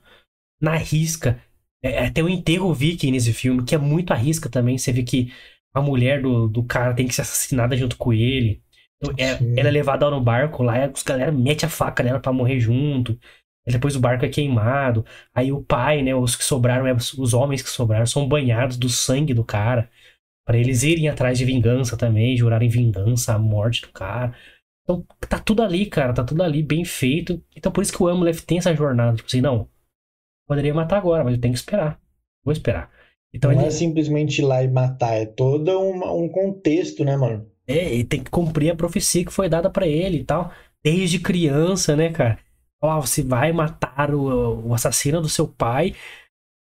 [0.60, 1.42] na risca.
[1.82, 4.78] É, é, tem o enterro viking nesse filme, que é muito à risca também.
[4.78, 5.32] Você vê que
[5.74, 8.62] a mulher do, do cara tem que ser assassinada junto com ele.
[8.98, 12.20] Então, é, ela é levada no barco lá, e os galera mete a faca nela
[12.20, 13.18] para morrer junto.
[13.66, 15.04] Depois o barco é queimado.
[15.34, 18.88] Aí o pai, né, os que sobraram, é, os homens que sobraram, são banhados do
[18.88, 19.90] sangue do cara.
[20.46, 24.34] para eles irem atrás de vingança também, jurarem vingança, a morte do cara.
[24.82, 27.42] Então tá tudo ali, cara, tá tudo ali, bem feito.
[27.56, 29.68] Então por isso que o Amleth tem essa jornada, tipo assim, não,
[30.46, 32.00] poderia matar agora, mas eu tenho que esperar.
[32.44, 32.90] Vou esperar.
[33.32, 33.68] Então não ele...
[33.68, 37.46] é simplesmente ir lá e matar, é todo uma, um contexto, né, mano?
[37.66, 40.52] É, ele tem que cumprir a profecia que foi dada para ele e tal,
[40.82, 42.38] desde criança, né, cara?
[42.80, 45.94] Ó, você vai matar o, o assassino do seu pai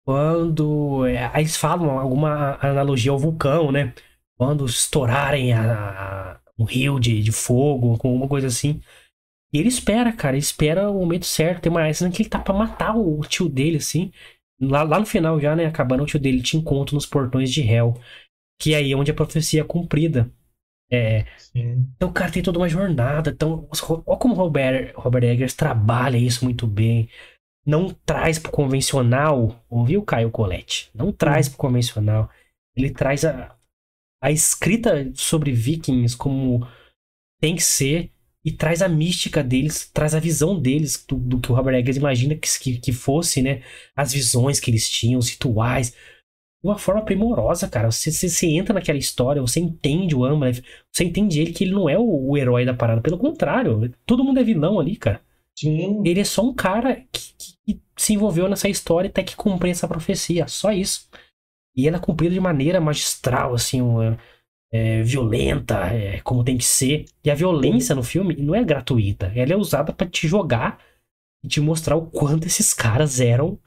[0.05, 1.05] quando.
[1.05, 3.93] É, aí eles falam alguma analogia ao vulcão, né?
[4.37, 8.81] Quando estourarem a, um rio de, de fogo, com alguma coisa assim.
[9.53, 11.63] E ele espera, cara, ele espera o momento certo.
[11.63, 14.11] Tem uma cena que ele tá pra matar o, o tio dele, assim.
[14.59, 17.61] Lá, lá no final já, né, acabando, o tio dele te encontra nos portões de
[17.61, 17.95] Hell.
[18.59, 20.31] Que é aí onde a profecia é cumprida.
[20.91, 21.25] É.
[21.37, 21.87] Sim.
[21.95, 23.31] Então, cara, tem toda uma jornada.
[23.31, 23.67] Então,
[24.05, 27.09] olha como o Robert, Robert Eggers trabalha isso muito bem.
[27.65, 30.89] Não traz pro convencional, ouviu, Caio Colette?
[30.93, 32.29] Não traz pro convencional.
[32.75, 33.55] Ele traz a,
[34.21, 36.65] a escrita sobre vikings como
[37.41, 38.11] tem que ser
[38.43, 41.97] e traz a mística deles, traz a visão deles do, do que o Robert Eggers
[41.97, 43.61] imagina que, que, fosse, né?
[43.95, 45.91] As visões que eles tinham, os rituais.
[45.91, 47.91] De uma forma primorosa, cara.
[47.91, 51.73] Você, você, você entra naquela história, você entende o Amleth, você entende ele que ele
[51.73, 53.01] não é o, o, herói da parada.
[53.01, 55.21] Pelo contrário, todo mundo é vilão ali, cara.
[55.55, 56.01] Sim.
[56.05, 59.71] Ele é só um cara que, que, que se envolveu nessa história tem que cumprir
[59.71, 60.47] essa profecia.
[60.47, 61.07] Só isso.
[61.75, 64.17] E ela é cumprida de maneira magistral, assim, uma,
[64.71, 67.05] é, violenta, é, como tem que ser.
[67.23, 69.31] E a violência no filme não é gratuita.
[69.35, 70.79] Ela é usada para te jogar
[71.43, 73.59] e te mostrar o quanto esses caras eram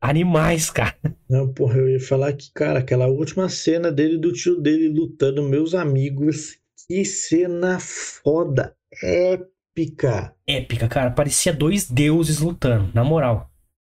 [0.00, 0.96] animais, cara.
[1.28, 5.42] Não, porra, eu ia falar que, cara, aquela última cena dele do tio dele lutando,
[5.42, 10.34] meus amigos, que cena foda, épica.
[10.46, 13.50] Épica, cara, parecia dois deuses lutando, na moral.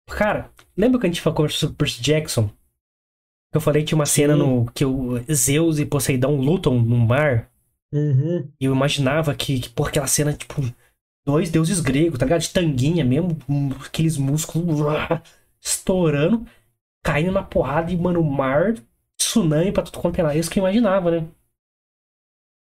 [0.07, 2.49] Cara, lembra que a gente falou sobre Percy Jackson?
[3.57, 7.49] Eu falei que tinha uma cena no que o Zeus e Poseidon lutam no mar.
[7.91, 8.47] Uhum.
[8.59, 10.61] E eu imaginava que, que, por aquela cena, tipo,
[11.25, 12.41] dois deuses gregos, tá ligado?
[12.41, 13.35] De tanguinha mesmo,
[13.83, 15.23] aqueles músculos uah,
[15.59, 16.45] estourando,
[17.03, 18.75] caindo na porrada e, mano, o mar,
[19.17, 20.35] tsunami pra tudo quanto é lá.
[20.35, 21.27] É isso que eu imaginava, né?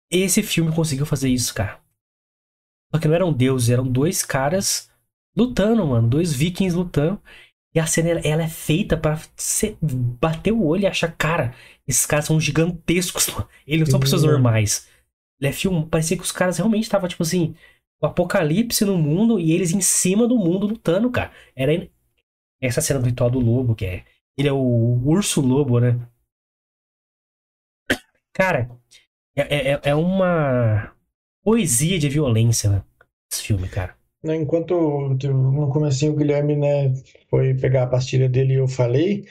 [0.09, 1.79] Esse filme conseguiu fazer isso, cara.
[2.91, 4.89] Só que não eram deuses, eram dois caras
[5.37, 6.09] lutando, mano.
[6.09, 7.21] Dois vikings lutando.
[7.73, 11.55] E a cena ela é feita para você bater o olho e achar, cara,
[11.87, 13.27] esses caras são gigantescos.
[13.65, 14.89] Eles não são pessoas normais.
[15.39, 17.55] Ele é filme, parecia que os caras realmente estavam, tipo assim,
[18.01, 21.31] o apocalipse no mundo e eles em cima do mundo lutando, cara.
[21.55, 21.89] Era
[22.61, 24.05] essa cena do ritual do lobo, que é.
[24.37, 25.99] Ele é o urso lobo, né?
[28.33, 28.69] Cara,
[29.35, 30.93] é, é, é uma
[31.43, 32.83] poesia de violência, né?
[33.31, 33.95] Esse filme, cara.
[34.23, 34.75] Enquanto
[35.09, 36.93] no comecinho o Guilherme, né,
[37.29, 39.25] foi pegar a pastilha dele e eu falei,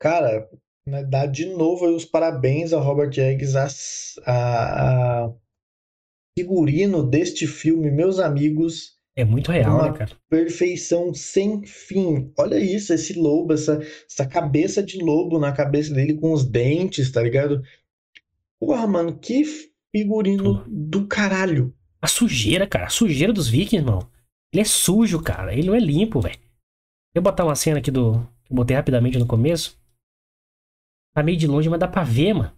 [0.00, 0.48] cara,
[0.84, 3.68] né, dá de novo os parabéns a Robert Eggs, a,
[4.26, 5.32] a, a
[6.36, 8.98] figurino deste filme, meus amigos.
[9.16, 10.10] É muito real, uma né, cara?
[10.28, 12.32] perfeição sem fim.
[12.36, 13.80] Olha isso, esse lobo, essa,
[14.10, 17.62] essa cabeça de lobo na cabeça dele com os dentes, tá ligado?
[18.58, 19.44] Porra, mano, que
[19.92, 21.74] figurino do caralho.
[22.02, 22.86] A sujeira, cara.
[22.86, 24.10] A sujeira dos vikings, mano.
[24.52, 25.52] Ele é sujo, cara.
[25.52, 26.38] Ele não é limpo, velho.
[27.14, 28.20] Eu botar uma cena aqui do.
[28.44, 29.78] Que eu botei rapidamente no começo.
[31.14, 32.52] Tá meio de longe, mas dá pra ver, mano.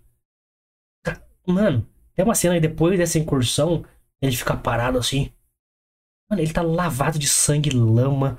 [1.46, 3.84] Mano, tem uma cena aí depois dessa incursão.
[4.20, 5.32] Ele fica parado assim.
[6.30, 8.38] Mano, ele tá lavado de sangue, lama.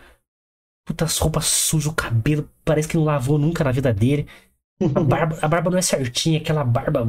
[0.85, 2.49] Putas roupas sujas, o cabelo.
[2.63, 4.27] Parece que não lavou nunca na vida dele.
[4.95, 7.05] A barba, a barba não é certinha, aquela barba.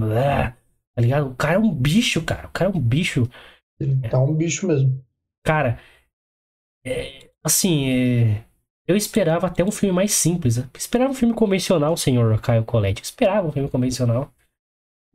[0.95, 1.31] Tá ligado?
[1.31, 2.49] O cara é um bicho, cara.
[2.49, 3.29] O cara é um bicho.
[3.93, 5.05] Ele tá um bicho mesmo.
[5.45, 5.79] Cara,
[6.85, 8.45] é, assim, é,
[8.87, 10.57] eu esperava até um filme mais simples.
[10.57, 10.69] Né?
[10.77, 13.03] Esperava um filme convencional, senhor Caio Colette.
[13.03, 14.33] Esperava um filme convencional.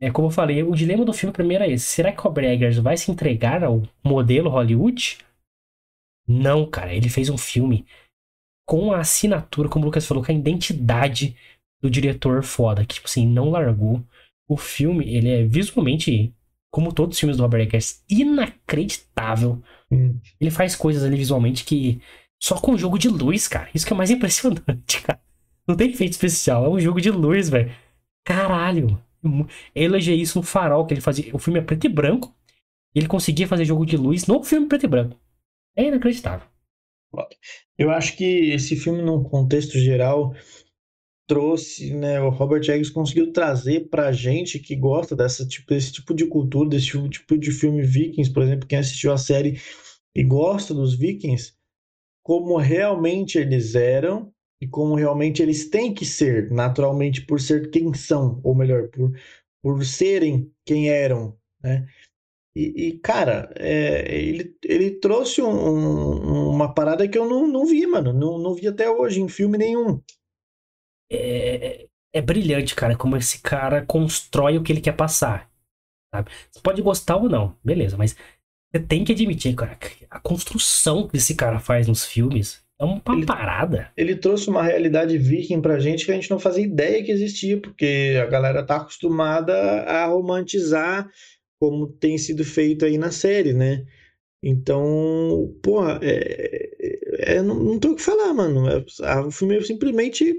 [0.00, 1.84] É, como eu falei, o dilema do filme primeiro é esse.
[1.84, 5.18] Será que o Eggers vai se entregar ao modelo Hollywood?
[6.26, 6.94] Não, cara.
[6.94, 7.86] Ele fez um filme
[8.66, 11.36] com a assinatura, como o Lucas falou, com a identidade
[11.82, 12.84] do diretor foda.
[12.84, 14.02] Que, tipo assim, não largou.
[14.48, 16.34] O filme, ele é visualmente
[16.70, 19.62] como todos os filmes do Robert Eggers, inacreditável.
[19.90, 20.18] Hum.
[20.40, 22.00] Ele faz coisas ali visualmente que.
[22.42, 23.68] Só com jogo de luz, cara.
[23.74, 25.20] Isso que é mais impressionante, cara.
[25.66, 27.72] Não tem efeito especial, é um jogo de luz, velho.
[28.24, 29.02] Caralho.
[29.22, 31.34] Eu elogiei isso no farol, que ele fazia.
[31.34, 32.34] O filme é preto e branco.
[32.94, 35.16] E ele conseguia fazer jogo de luz no filme preto e branco.
[35.76, 36.46] É inacreditável.
[37.78, 40.34] Eu acho que esse filme, num contexto geral,
[41.30, 46.12] trouxe, né, o Robert Eggers conseguiu trazer pra gente que gosta dessa tipo, desse tipo
[46.12, 49.60] de cultura, desse tipo, tipo de filme Vikings, por exemplo, quem assistiu a série
[50.12, 51.54] e gosta dos Vikings,
[52.20, 57.94] como realmente eles eram e como realmente eles têm que ser, naturalmente, por ser quem
[57.94, 59.16] são, ou melhor, por,
[59.62, 61.86] por serem quem eram, né?
[62.56, 67.64] E, e cara, é, ele, ele trouxe um, um, uma parada que eu não, não
[67.64, 68.12] vi, mano.
[68.12, 70.02] Não, não vi até hoje em filme nenhum
[71.10, 75.50] é, é brilhante, cara, como esse cara constrói o que ele quer passar.
[76.14, 76.30] Sabe?
[76.50, 78.16] Você pode gostar ou não, beleza, mas
[78.72, 79.78] você tem que admitir, cara,
[80.10, 83.92] a construção que esse cara faz nos filmes é uma ele, parada.
[83.96, 87.60] Ele trouxe uma realidade viking pra gente que a gente não fazia ideia que existia,
[87.60, 91.10] porque a galera tá acostumada a romantizar
[91.60, 93.84] como tem sido feito aí na série, né?
[94.42, 98.66] Então, porra, é, é, é não, não tem o que falar, mano.
[98.66, 100.34] É, o filme é simplesmente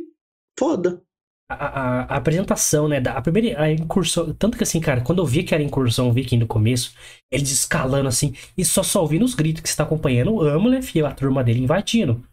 [0.61, 1.01] foda.
[1.49, 3.01] A, a, a, apresentação, né?
[3.01, 4.31] Da, a primeira a incursão.
[4.35, 6.93] Tanto que assim, cara, quando eu vi que era incursão viking no começo,
[7.31, 10.95] eles escalando assim, e só só ouvindo os gritos que você tá acompanhando o Amleth
[10.95, 12.23] e a turma dele invadindo.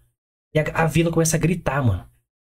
[0.54, 2.04] E a, a vila começa a gritar, mano.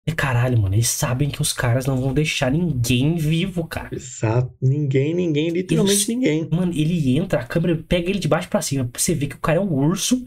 [0.07, 3.95] E caralho, mano, eles sabem que os caras não vão deixar ninguém vivo, cara.
[3.95, 4.55] Exato.
[4.61, 6.49] Ninguém, ninguém, literalmente eles, ninguém.
[6.51, 8.89] Mano, ele entra, a câmera pega ele de baixo para cima.
[8.95, 10.25] Você ver que o cara é um urso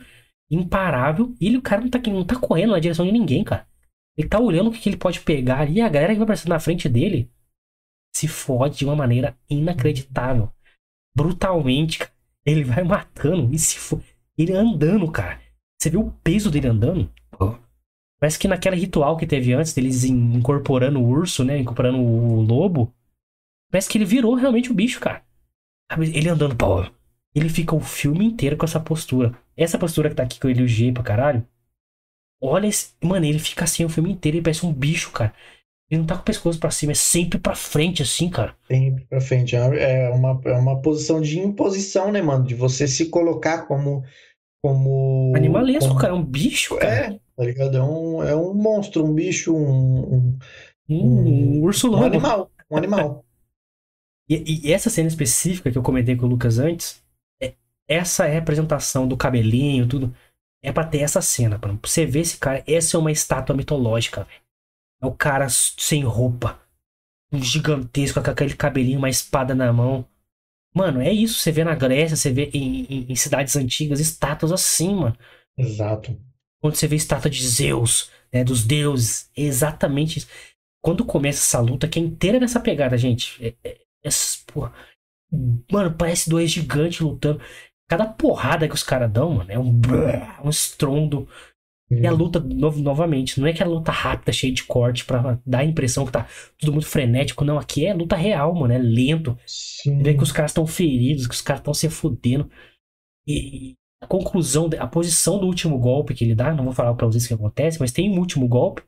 [0.50, 1.34] imparável.
[1.40, 3.66] E ele, o cara não tá, não tá correndo na direção de ninguém, cara.
[4.18, 6.60] Ele tá olhando o que, ele pode pegar e a galera que vai aparecendo na
[6.60, 7.30] frente dele
[8.16, 10.52] se fode de uma maneira inacreditável.
[11.16, 12.14] Brutalmente, cara.
[12.46, 14.06] Ele vai matando e se fode.
[14.38, 15.42] Ele andando, cara.
[15.80, 17.12] Você viu o peso dele andando?
[18.20, 21.58] Parece que naquela ritual que teve antes, deles incorporando o urso, né?
[21.58, 22.94] Incorporando o lobo.
[23.70, 25.24] Parece que ele virou realmente o bicho, cara.
[26.00, 26.86] Ele andando, pô.
[27.36, 29.38] Ele fica o filme inteiro com essa postura.
[29.58, 31.46] Essa postura que tá aqui com ele o G pra caralho.
[32.46, 32.90] Olha esse.
[33.02, 35.34] Mano, ele fica assim o filme inteiro, ele parece um bicho, cara.
[35.90, 38.54] Ele não tá com o pescoço pra cima, é sempre pra frente, assim, cara.
[38.68, 39.56] Sempre pra frente.
[39.56, 42.44] É, é uma, é uma posição de imposição, né, mano?
[42.44, 44.04] De você se colocar como.
[44.62, 46.02] como Animalesco, como...
[46.02, 46.12] cara.
[46.12, 46.94] É um bicho, cara.
[46.94, 47.78] É, tá ligado?
[47.78, 50.16] É um, é um monstro, um bicho, um.
[50.16, 50.40] Um,
[50.90, 52.04] um, um urso lobo.
[52.04, 52.52] Um animal.
[52.70, 53.26] Um animal.
[54.28, 57.02] e, e, essa cena específica que eu comentei com o Lucas antes,
[57.42, 57.54] é,
[57.88, 60.14] essa é a representação do cabelinho, tudo
[60.64, 62.64] é pra ter essa cena, pra você ver esse cara.
[62.66, 64.42] Essa é uma estátua mitológica, velho.
[65.02, 66.58] É o cara sem roupa.
[67.32, 70.08] Um gigantesco com aquele cabelinho, uma espada na mão.
[70.74, 71.40] Mano, é isso.
[71.40, 75.18] Você vê na Grécia, você vê em, em, em cidades antigas, estátuas assim, mano.
[75.58, 76.18] Exato.
[76.62, 80.28] Quando você vê estátua de Zeus, né, dos deuses, é exatamente isso.
[80.82, 83.44] Quando começa essa luta, que é inteira nessa pegada, gente.
[83.46, 84.10] É, é, é,
[84.48, 84.74] porra,
[85.72, 87.42] mano, parece dois gigantes lutando.
[87.94, 89.80] Cada porrada que os caras dão, mano, é um,
[90.44, 91.28] um estrondo.
[91.92, 95.40] E a luta, no, novamente, não é que a luta rápida, cheia de corte, pra
[95.46, 96.28] dar a impressão que tá
[96.58, 97.46] tudo muito frenético.
[97.46, 98.74] Não, aqui é luta real, mano.
[98.74, 99.38] É lento.
[99.46, 100.02] Sim.
[100.02, 102.50] Vê que os caras estão feridos, que os caras estão se fudendo.
[103.28, 107.06] E, a conclusão, a posição do último golpe que ele dá, não vou falar pra
[107.06, 108.82] vocês o que acontece, mas tem um último golpe.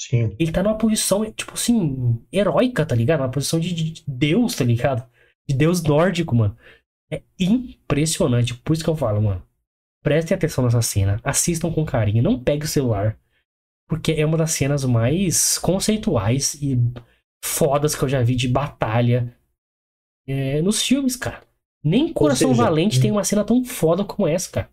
[0.00, 0.34] Sim.
[0.38, 3.20] Ele tá numa posição, tipo assim, heróica, tá ligado?
[3.20, 5.06] Uma posição de, de Deus, tá ligado?
[5.46, 6.56] De Deus nórdico, mano.
[7.12, 8.54] É impressionante.
[8.54, 9.42] Por isso que eu falo, mano.
[10.02, 11.20] Prestem atenção nessa cena.
[11.22, 12.22] Assistam com carinho.
[12.22, 13.18] Não pegue o celular.
[13.86, 16.78] Porque é uma das cenas mais conceituais e
[17.44, 19.36] fodas que eu já vi de batalha
[20.26, 21.42] é, nos filmes, cara.
[21.84, 23.02] Nem Coração seja, Valente hum.
[23.02, 24.70] tem uma cena tão foda como essa, cara.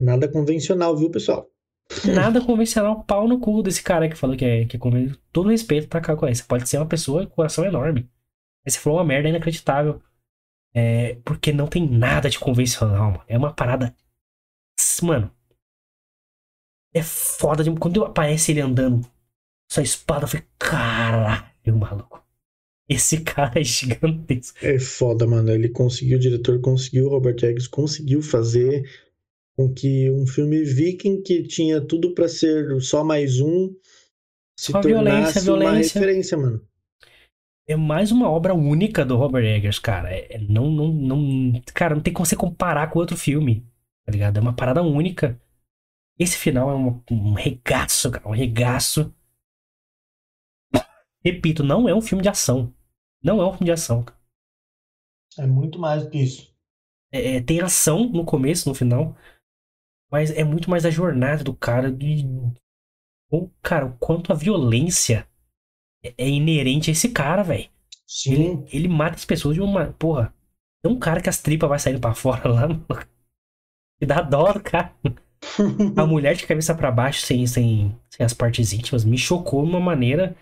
[0.00, 1.48] Nada convencional, viu, pessoal?
[2.04, 4.80] Nada convencional, pau no cu desse cara que falou que é, que é
[5.32, 6.44] Todo respeito pra cá com esse.
[6.44, 8.08] Pode ser uma pessoa com coração enorme.
[8.64, 10.00] Mas você falou uma merda inacreditável.
[10.74, 13.24] É, porque não tem nada de convencional, mano.
[13.28, 13.94] É uma parada.
[15.02, 15.30] Mano.
[16.94, 17.70] É foda de.
[17.72, 19.06] Quando aparece ele andando,
[19.70, 22.22] sua espada, eu falei, caralho, maluco.
[22.88, 24.58] Esse cara é gigantesco.
[24.62, 25.50] É foda, mano.
[25.50, 28.88] Ele conseguiu, o diretor conseguiu, o Robert Eggers conseguiu fazer
[29.56, 33.74] com que um filme viking que tinha tudo pra ser só mais um
[34.58, 36.00] se Só tornasse violência, uma violência.
[36.00, 36.66] referência, mano.
[37.66, 40.10] É mais uma obra única do Robert Eggers, cara.
[40.14, 41.62] É, não, não, não.
[41.74, 43.64] Cara, não tem como você comparar com outro filme.
[44.04, 44.36] Tá ligado?
[44.38, 45.40] É uma parada única.
[46.18, 48.28] Esse final é um, um regaço, cara.
[48.28, 49.14] Um regaço.
[51.24, 52.74] Repito, não é um filme de ação.
[53.22, 54.02] Não é um filme de ação.
[54.02, 54.18] cara.
[55.38, 56.52] É muito mais do que isso.
[57.12, 59.16] É, é, tem ação no começo, no final.
[60.10, 61.90] Mas é muito mais a jornada do cara.
[61.92, 62.24] De,
[63.62, 65.26] cara, o quanto a violência
[66.04, 67.68] é, é inerente a esse cara, velho.
[68.06, 68.32] Sim.
[68.32, 69.86] Ele, ele mata as pessoas de uma.
[69.98, 70.34] Porra.
[70.82, 72.68] Tem um cara que as tripas vai saindo pra fora lá.
[72.68, 73.06] mano.
[74.00, 74.92] E dá dó, cara.
[75.96, 79.70] A mulher de cabeça pra baixo, sem, sem, sem as partes íntimas, me chocou de
[79.70, 80.36] uma maneira.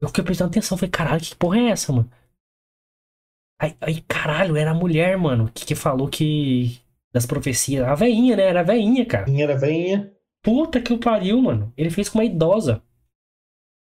[0.00, 0.78] Eu fiquei prestando atenção.
[0.78, 2.10] Falei, caralho, que porra é essa, mano?
[3.60, 6.80] Aí, aí caralho, era a mulher, mano, que, que falou que.
[7.12, 7.86] Das profecias.
[7.86, 8.42] A veinha, né?
[8.42, 9.30] Era a veinha, cara.
[9.30, 10.12] Era veinha?
[10.42, 11.72] Puta que o pariu, mano.
[11.76, 12.82] Ele fez com uma idosa.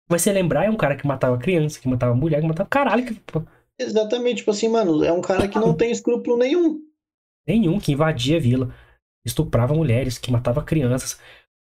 [0.08, 2.70] Vai se lembrar, é um cara que matava criança, que matava mulher, que matava.
[2.70, 3.20] Caralho, que.
[3.80, 6.80] Exatamente, tipo assim, mano, é um cara que não tem escrúpulo nenhum.
[7.48, 8.74] Nenhum que invadia a vila,
[9.26, 11.20] estuprava mulheres, que matava crianças.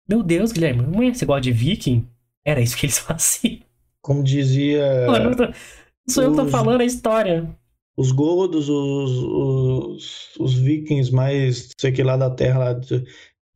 [0.08, 2.06] Meu Deus, Guilherme, não é esse igual de viking?
[2.44, 3.60] Era isso que eles faziam.
[4.02, 5.52] Como dizia Mano, tô-
[6.08, 7.48] sou eu que tô os- falando a história.
[7.96, 13.02] os godos, os, os, os vikings mais, sei que lá da terra lá de,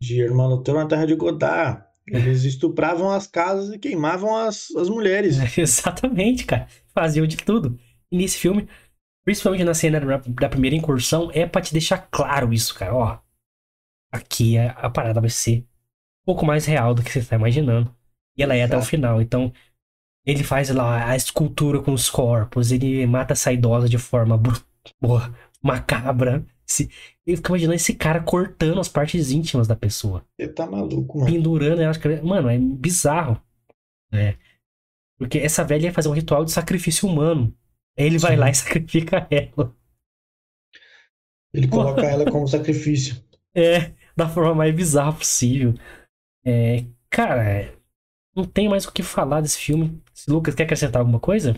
[0.00, 1.87] de Hermano Teu, na terra de Godá.
[2.10, 5.38] Eles estupravam as casas e queimavam as, as mulheres.
[5.56, 6.66] Exatamente, cara.
[6.94, 7.78] Faziam de tudo.
[8.10, 8.68] E nesse filme,
[9.24, 12.94] principalmente na cena da, primeira incursão, é pra te deixar claro isso, cara.
[12.94, 13.18] Ó,
[14.12, 17.94] aqui a, a parada vai ser um pouco mais real do que você tá imaginando.
[18.36, 18.90] E ela é até o Exato.
[18.90, 19.20] final.
[19.20, 19.52] Então,
[20.24, 24.40] ele faz lá a escultura com os corpos, ele mata essa idosa de forma
[25.62, 26.44] macabra.
[26.70, 26.90] Se,
[27.26, 31.30] eu fico imaginando esse cara cortando as partes íntimas da pessoa Você tá maluco, mano.
[31.30, 31.98] pendurando elas.
[32.22, 33.42] Mano, é bizarro.
[34.12, 34.36] É.
[35.18, 37.54] Porque essa velha ia fazer um ritual de sacrifício humano.
[37.98, 38.40] Aí ele vai Sim.
[38.40, 39.74] lá e sacrifica ela.
[41.52, 43.16] Ele coloca ela como sacrifício.
[43.54, 45.74] É, da forma mais bizarra possível.
[46.44, 47.76] É, cara, é,
[48.36, 50.00] não tem mais o que falar desse filme.
[50.14, 51.56] Se Lucas quer acrescentar alguma coisa?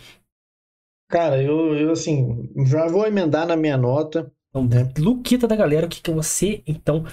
[1.11, 4.33] Cara, eu, eu assim, já vou emendar na minha nota.
[4.51, 7.05] Então, Luquita da galera, o que, que você, então,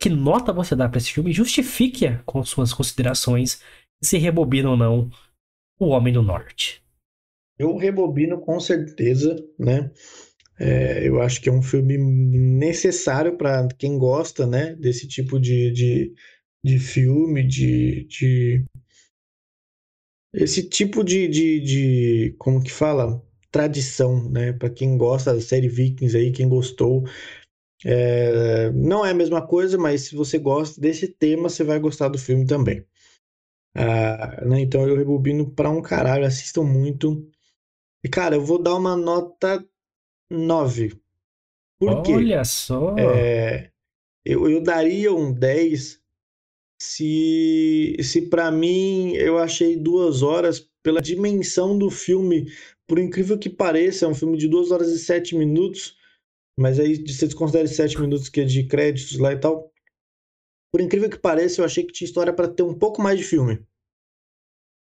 [0.00, 1.32] que nota você dá pra esse filme?
[1.32, 3.60] Justifique-a com suas considerações,
[4.02, 5.10] se rebobina ou não,
[5.78, 6.82] O Homem do Norte.
[7.58, 9.90] Eu rebobino com certeza, né?
[10.58, 14.74] É, eu acho que é um filme necessário para quem gosta, né?
[14.76, 16.14] Desse tipo de, de,
[16.64, 18.64] de filme, de, de...
[20.32, 22.36] Esse tipo de, de, de...
[22.38, 23.22] Como que fala?
[23.54, 24.52] Tradição, né?
[24.52, 27.04] Para quem gosta da série Vikings aí, quem gostou.
[27.84, 32.08] É, não é a mesma coisa, mas se você gosta desse tema, você vai gostar
[32.08, 32.84] do filme também.
[33.76, 34.60] Ah, né?
[34.60, 37.30] Então eu rebobino para um caralho, assistam muito.
[38.02, 39.64] E, cara, eu vou dar uma nota
[40.28, 41.00] 9.
[41.78, 42.14] Por quê?
[42.14, 42.98] Olha só.
[42.98, 43.70] É,
[44.24, 46.02] eu, eu daria um 10
[46.82, 52.46] se, se para mim eu achei duas horas pela dimensão do filme.
[52.86, 55.96] Por incrível que pareça, é um filme de 2 horas e 7 minutos,
[56.58, 59.72] mas aí você desconsidera 7 minutos que é de créditos lá e tal.
[60.70, 63.24] Por incrível que pareça, eu achei que tinha história para ter um pouco mais de
[63.24, 63.64] filme.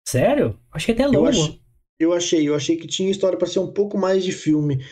[0.07, 0.59] Sério?
[0.71, 1.27] Achei até Eu, longo.
[1.27, 1.59] ach-
[1.99, 4.83] eu achei, eu achei que tinha história para ser um pouco mais de filme.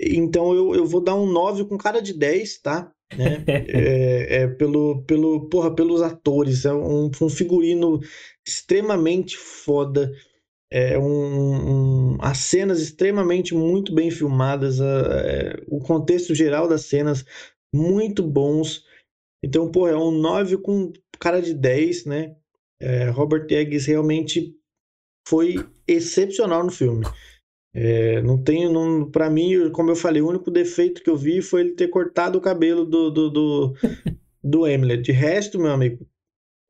[0.00, 2.92] Então eu, eu vou dar um 9 com cara de 10, tá?
[3.16, 3.48] né?
[3.66, 6.64] é, é, pelo, pelo, porra, pelos atores.
[6.64, 8.00] É um, um figurino
[8.46, 10.12] extremamente foda.
[10.72, 17.24] É um, um, as cenas extremamente muito bem filmadas, é, o contexto geral das cenas
[17.74, 18.84] muito bons.
[19.42, 22.36] Então, pô, é um 9 com cara de 10, né?
[22.80, 24.54] É, Robert Eggers realmente
[25.26, 25.56] foi
[25.86, 27.04] excepcional no filme.
[27.74, 31.40] É, não tenho, não, para mim, como eu falei, o único defeito que eu vi
[31.40, 33.74] foi ele ter cortado o cabelo do, do, do,
[34.42, 34.96] do.
[35.02, 36.06] De resto, meu amigo,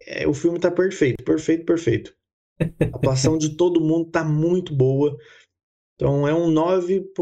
[0.07, 2.15] é, o filme tá perfeito, perfeito, perfeito.
[2.61, 5.17] A atuação de todo mundo tá muito boa.
[5.95, 7.13] Então é um 9,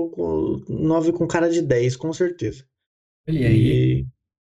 [0.69, 2.65] 9 com cara de 10, com certeza.
[3.29, 4.01] Olha aí.
[4.01, 4.07] E,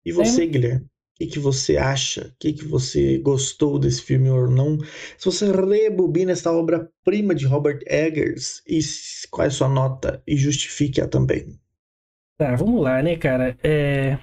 [0.05, 0.47] e você, é.
[0.47, 0.85] Guilherme?
[0.85, 2.27] O que, que você acha?
[2.27, 4.77] O que, que você gostou desse filme ou não?
[5.17, 8.79] Se você rebobina essa obra-prima de Robert Eggers, e
[9.29, 10.21] qual é a sua nota?
[10.27, 11.57] E justifique-a também.
[12.37, 13.57] Tá, vamos lá, né, cara?
[13.63, 14.19] É...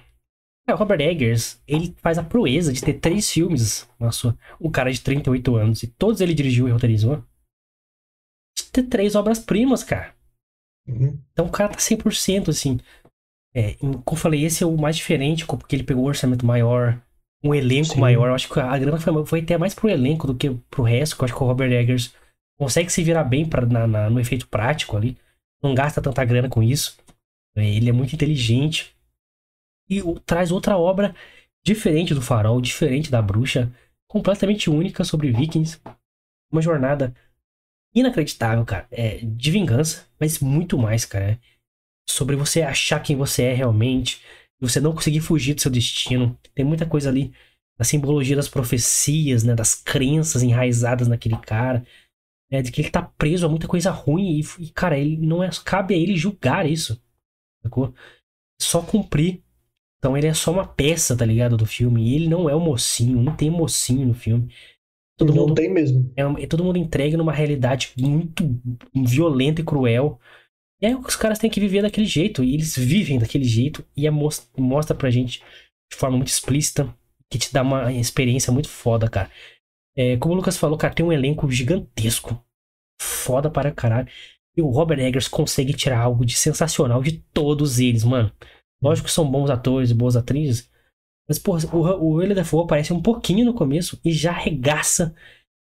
[0.66, 0.74] é...
[0.74, 5.00] o Robert Eggers, ele faz a proeza de ter três filmes Nossa, um cara de
[5.00, 7.22] 38 anos, e todos ele dirigiu e roteirizou.
[8.56, 10.14] De ter três obras-primas, cara.
[10.86, 11.18] Uhum.
[11.32, 12.78] Então o cara tá 100%, assim.
[13.54, 17.00] É, como eu falei, esse é o mais diferente, porque ele pegou um orçamento maior,
[17.44, 18.00] um elenco Sim.
[18.00, 18.28] maior.
[18.28, 21.16] Eu acho que a grana foi, foi até mais pro elenco do que pro resto,
[21.16, 22.14] que eu acho que o Robert Eggers
[22.58, 25.18] consegue se virar bem pra, na, na, no efeito prático ali.
[25.62, 26.96] Não gasta tanta grana com isso.
[27.56, 28.96] É, ele é muito inteligente.
[29.98, 31.14] E traz outra obra
[31.64, 33.72] diferente do Farol, diferente da Bruxa,
[34.08, 35.80] completamente única sobre Vikings.
[36.50, 37.14] Uma jornada
[37.94, 38.86] inacreditável, cara.
[38.90, 41.32] É, de vingança, mas muito mais, cara.
[41.32, 41.38] É,
[42.08, 44.22] sobre você achar quem você é realmente,
[44.60, 46.38] você não conseguir fugir do seu destino.
[46.54, 47.32] Tem muita coisa ali
[47.78, 51.84] da simbologia das profecias, né, das crenças enraizadas naquele cara,
[52.50, 55.42] né, de que ele tá preso a muita coisa ruim e, e cara, ele não
[55.42, 57.00] é cabe a ele julgar isso.
[57.62, 57.94] Sacou?
[58.60, 59.42] Só cumprir.
[60.02, 62.02] Então ele é só uma peça, tá ligado, do filme.
[62.02, 64.52] E ele não é o mocinho, não tem mocinho no filme.
[65.16, 66.12] Todo não mundo, tem mesmo.
[66.16, 68.60] É, é todo mundo entregue numa realidade muito
[68.92, 70.18] violenta e cruel.
[70.80, 74.04] E aí os caras têm que viver daquele jeito, e eles vivem daquele jeito, e
[74.04, 75.40] é mostra pra gente
[75.88, 76.92] de forma muito explícita,
[77.30, 79.30] que te dá uma experiência muito foda, cara.
[79.96, 82.44] É, como o Lucas falou, cara, tem um elenco gigantesco.
[83.00, 84.08] Foda para caralho.
[84.56, 88.32] E o Robert Eggers consegue tirar algo de sensacional de todos eles, mano.
[88.82, 90.70] Lógico que são bons atores boas atrizes.
[91.28, 95.14] Mas, porra, o, o Willem Dafoe aparece um pouquinho no começo e já arregaça.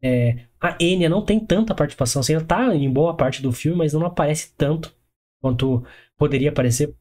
[0.03, 2.21] É, a Enya não tem tanta participação.
[2.21, 4.95] Assim, ela tá em boa parte do filme, mas não aparece tanto
[5.41, 5.85] quanto
[6.17, 6.95] poderia parecer.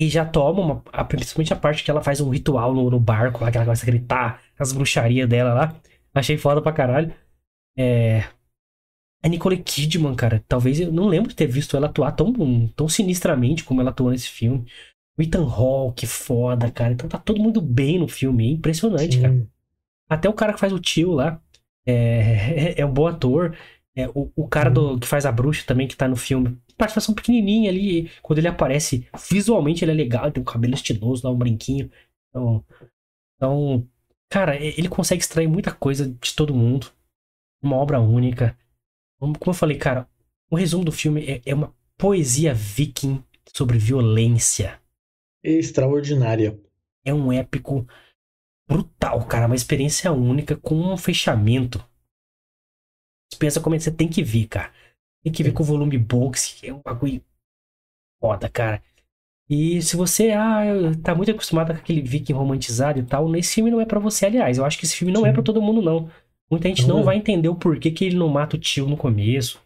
[0.00, 3.00] E já toma, uma, a, principalmente a parte que ela faz um ritual no, no
[3.00, 5.80] barco, lá, que ela começa a gritar as bruxarias dela lá.
[6.14, 7.12] Achei foda pra caralho.
[7.76, 8.20] É...
[9.22, 12.32] A Nicole Kidman, cara, talvez eu não lembro de ter visto ela atuar tão,
[12.68, 14.64] tão sinistramente como ela atuou nesse filme.
[15.18, 16.92] O Ethan Hawke, foda, cara.
[16.92, 19.22] Então tá todo mundo bem no filme, é impressionante, Sim.
[19.22, 19.46] cara.
[20.08, 21.42] Até o cara que faz o tio lá
[21.84, 23.56] é, é, é um bom ator.
[23.96, 24.98] É, o, o cara do, uhum.
[24.98, 28.10] que faz a bruxa também, que tá no filme, participação pequenininha ali.
[28.22, 31.90] Quando ele aparece, visualmente ele é legal, tem um cabelo estiloso, dá um brinquinho.
[32.30, 32.64] Então,
[33.36, 33.88] então,
[34.30, 36.92] cara, ele consegue extrair muita coisa de todo mundo.
[37.60, 38.56] Uma obra única.
[39.18, 40.08] Como eu falei, cara,
[40.48, 43.20] o resumo do filme é, é uma poesia viking
[43.52, 44.80] sobre violência.
[45.50, 46.58] Extraordinária.
[47.04, 47.86] É um épico
[48.68, 49.46] brutal, cara.
[49.46, 51.82] Uma experiência única com um fechamento
[53.38, 54.72] pensa como é que você tem que ver, cara.
[55.22, 57.22] Tem que ver com o volume box, é um bagulho
[58.20, 58.82] foda, cara.
[59.48, 60.62] E se você ah,
[61.02, 64.26] tá muito acostumado com aquele viking romantizado e tal, nesse filme não é para você,
[64.26, 64.58] aliás.
[64.58, 65.30] Eu acho que esse filme não é Sim.
[65.30, 66.10] é para todo mundo, não.
[66.50, 67.04] Muita gente não, não é.
[67.04, 69.60] vai entender o porquê que ele não mata o tio no começo.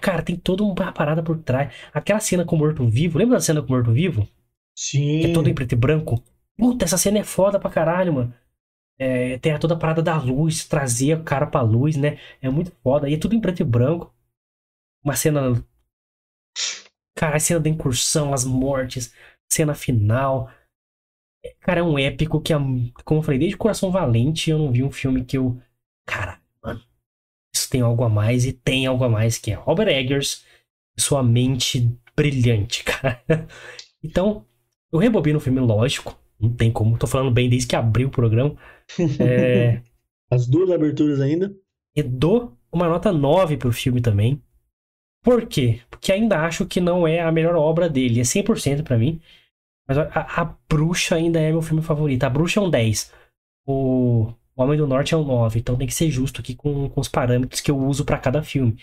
[0.00, 1.74] Cara, tem toda uma parada por trás.
[1.92, 4.28] Aquela cena com o morto-vivo, lembra da cena com o morto-vivo?
[4.78, 5.20] Sim.
[5.20, 6.22] Que é todo em preto e branco?
[6.56, 8.34] Puta, essa cena é foda pra caralho, mano.
[8.96, 12.16] É, tem toda a parada da luz, trazer o cara pra luz, né?
[12.40, 13.10] É muito foda.
[13.10, 14.14] E é tudo em preto e branco.
[15.04, 15.52] Uma cena.
[17.16, 19.12] Cara, a cena da incursão, as mortes,
[19.50, 20.48] cena final.
[21.60, 22.52] Cara, é um épico que,
[23.04, 25.60] como eu falei, desde Coração Valente eu não vi um filme que eu.
[26.06, 26.80] Cara, mano,
[27.54, 30.46] isso tem algo a mais e tem algo a mais que é Robert Eggers
[30.98, 33.22] sua mente brilhante, cara.
[34.02, 34.46] Então,
[34.92, 36.18] eu rebobino o filme, lógico.
[36.38, 36.98] Não tem como.
[36.98, 38.56] Tô falando bem desde que abriu o programa.
[39.20, 39.82] É...
[40.30, 41.54] As duas aberturas ainda.
[41.96, 44.42] E dou uma nota 9 pro filme também.
[45.22, 45.80] Por quê?
[45.90, 48.20] Porque ainda acho que não é a melhor obra dele.
[48.20, 49.20] É 100% para mim.
[49.86, 52.24] Mas a, a, Bruxa ainda é meu filme favorito.
[52.24, 53.12] A Bruxa é um 10.
[53.66, 55.58] O, o Homem do Norte é um 9.
[55.58, 58.42] Então tem que ser justo aqui com, com os parâmetros que eu uso para cada
[58.42, 58.76] filme.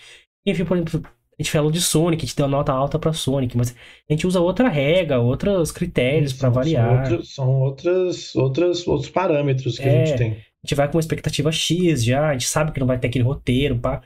[0.44, 1.02] Enfim, por exemplo,
[1.38, 3.76] A gente falou de Sonic, a gente deu nota alta pra Sonic, mas
[4.08, 7.06] a gente usa outra regra, outros critérios para variar.
[7.08, 10.30] São, são outras, outras, outros parâmetros que é, a gente tem.
[10.32, 13.08] A gente vai com uma expectativa X já, a gente sabe que não vai ter
[13.08, 14.02] aquele roteiro, pá.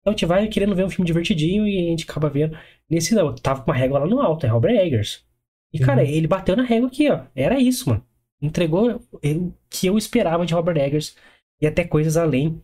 [0.00, 2.56] Então a gente vai querendo ver um filme divertidinho e a gente acaba vendo.
[2.88, 5.22] Nesse não, tava com uma régua lá no alto, é Robert Eggers.
[5.72, 5.86] E, uhum.
[5.86, 7.24] cara, ele bateu na régua aqui, ó.
[7.34, 8.04] Era isso, mano.
[8.40, 11.14] Entregou o que eu esperava de Robert Eggers
[11.60, 12.60] e até coisas além.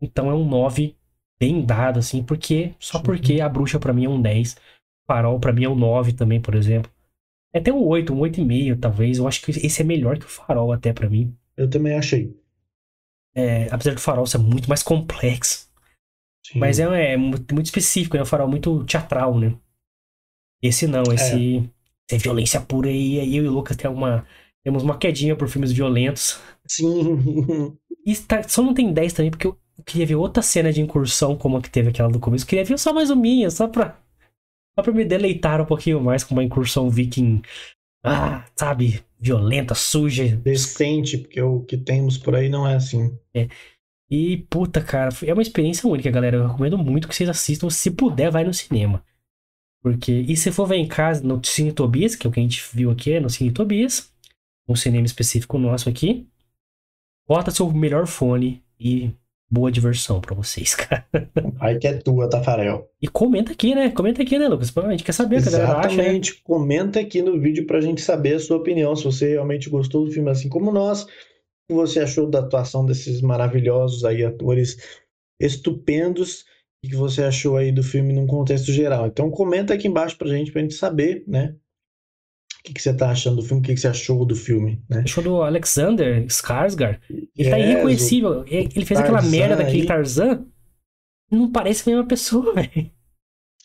[0.00, 0.96] Então é um 9
[1.44, 2.74] bem dado, assim, porque.
[2.78, 4.56] Só porque a bruxa para mim é um 10.
[5.06, 6.90] Farol para mim é um 9 também, por exemplo.
[7.52, 9.18] É até um 8, um 8,5, talvez.
[9.18, 11.36] Eu acho que esse é melhor que o farol, até para mim.
[11.56, 12.34] Eu também achei.
[13.36, 15.68] É, apesar do farol ser muito mais complexo.
[16.46, 16.58] Sim.
[16.58, 18.22] Mas é, é muito, específico, né?
[18.22, 19.54] O farol muito teatral, né?
[20.62, 21.70] Esse não, esse.
[22.10, 24.26] É, é violência pura e eu e o Lucas tem uma,
[24.62, 26.40] temos uma quedinha por filmes violentos.
[26.66, 27.76] Sim.
[28.06, 31.36] E tá, só não tem 10 também, porque eu queria ver outra cena de incursão
[31.36, 32.44] como a que teve aquela do começo.
[32.44, 33.98] Eu queria ver só mais uma minha, só pra,
[34.74, 37.42] só pra me deleitar um pouquinho mais com uma incursão viking.
[38.04, 39.02] Ah, sabe?
[39.18, 40.36] Violenta, suja.
[40.36, 43.18] Decente, porque o que temos por aí não é assim.
[43.32, 43.48] É.
[44.10, 46.36] E, puta, cara, é uma experiência única, galera.
[46.36, 47.70] Eu recomendo muito que vocês assistam.
[47.70, 49.02] Se puder, vai no cinema.
[49.82, 50.12] Porque.
[50.12, 52.62] E se for ver em casa, no Cine Tobias, que é o que a gente
[52.72, 54.12] viu aqui, é no Cine Tobias.
[54.68, 56.28] Um cinema específico nosso aqui.
[57.26, 59.10] Bota seu melhor fone e
[59.50, 61.06] boa diversão para vocês, cara.
[61.60, 62.90] Aí que é tua, Tafarel.
[63.00, 63.90] E comenta aqui, né?
[63.90, 64.76] Comenta aqui, né, Lucas?
[64.76, 65.88] A gente quer saber o que a galera acha.
[65.88, 65.94] Né?
[65.94, 66.42] Exatamente.
[66.42, 68.94] Comenta aqui no vídeo pra gente saber a sua opinião.
[68.96, 71.04] Se você realmente gostou do filme assim como nós.
[71.04, 71.06] O
[71.68, 74.76] que você achou da atuação desses maravilhosos aí atores
[75.40, 76.44] estupendos.
[76.84, 79.06] O que você achou aí do filme num contexto geral.
[79.06, 81.54] Então comenta aqui embaixo pra gente, pra gente saber, né?
[82.64, 83.60] O que, que você tá achando do filme?
[83.60, 84.82] O que, que você achou do filme?
[84.88, 85.02] Né?
[85.04, 86.98] Achou do Alexander Skarsgård?
[87.36, 88.42] Ele tá irreconhecível.
[88.46, 89.86] Ele fez Tarzan aquela merda daquele aí.
[89.86, 90.46] Tarzan.
[91.30, 92.90] Não parece a mesma pessoa, velho.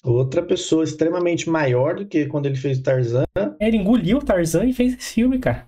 [0.03, 3.23] Outra pessoa extremamente maior do que quando ele fez Tarzan.
[3.59, 5.65] Ele engoliu o Tarzan e fez esse filme, cara.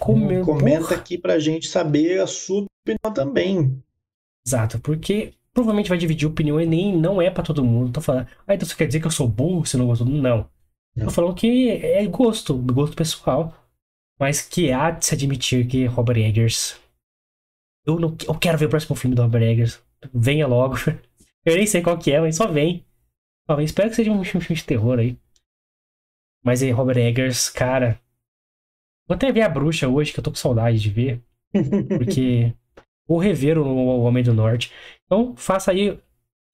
[0.00, 0.96] Comeu, Comenta porra.
[0.96, 3.82] aqui pra gente saber a sua opinião também.
[4.46, 7.92] Exato, porque provavelmente vai dividir opinião e nem não é para todo mundo.
[7.92, 10.06] Tô falando, ah, então você quer dizer que eu sou burro se não gostou?
[10.06, 10.48] Não.
[10.98, 13.52] Tô falando que é gosto, gosto pessoal.
[14.18, 16.80] Mas que há de se admitir que Robert Eggers.
[17.84, 19.82] Eu, não, eu quero ver o próximo filme do Robert Eggers.
[20.12, 20.76] Venha logo.
[21.44, 22.86] Eu nem sei qual que é, mas só vem.
[23.46, 23.66] Só vem.
[23.66, 25.18] Espero que seja um filme de terror aí.
[26.42, 28.00] Mas aí, Robert Eggers, cara.
[29.06, 31.22] Vou até ver a bruxa hoje, que eu tô com saudade de ver.
[31.98, 32.54] Porque.
[33.06, 34.72] Vou rever o, o Homem do Norte.
[35.04, 35.98] Então, faça aí.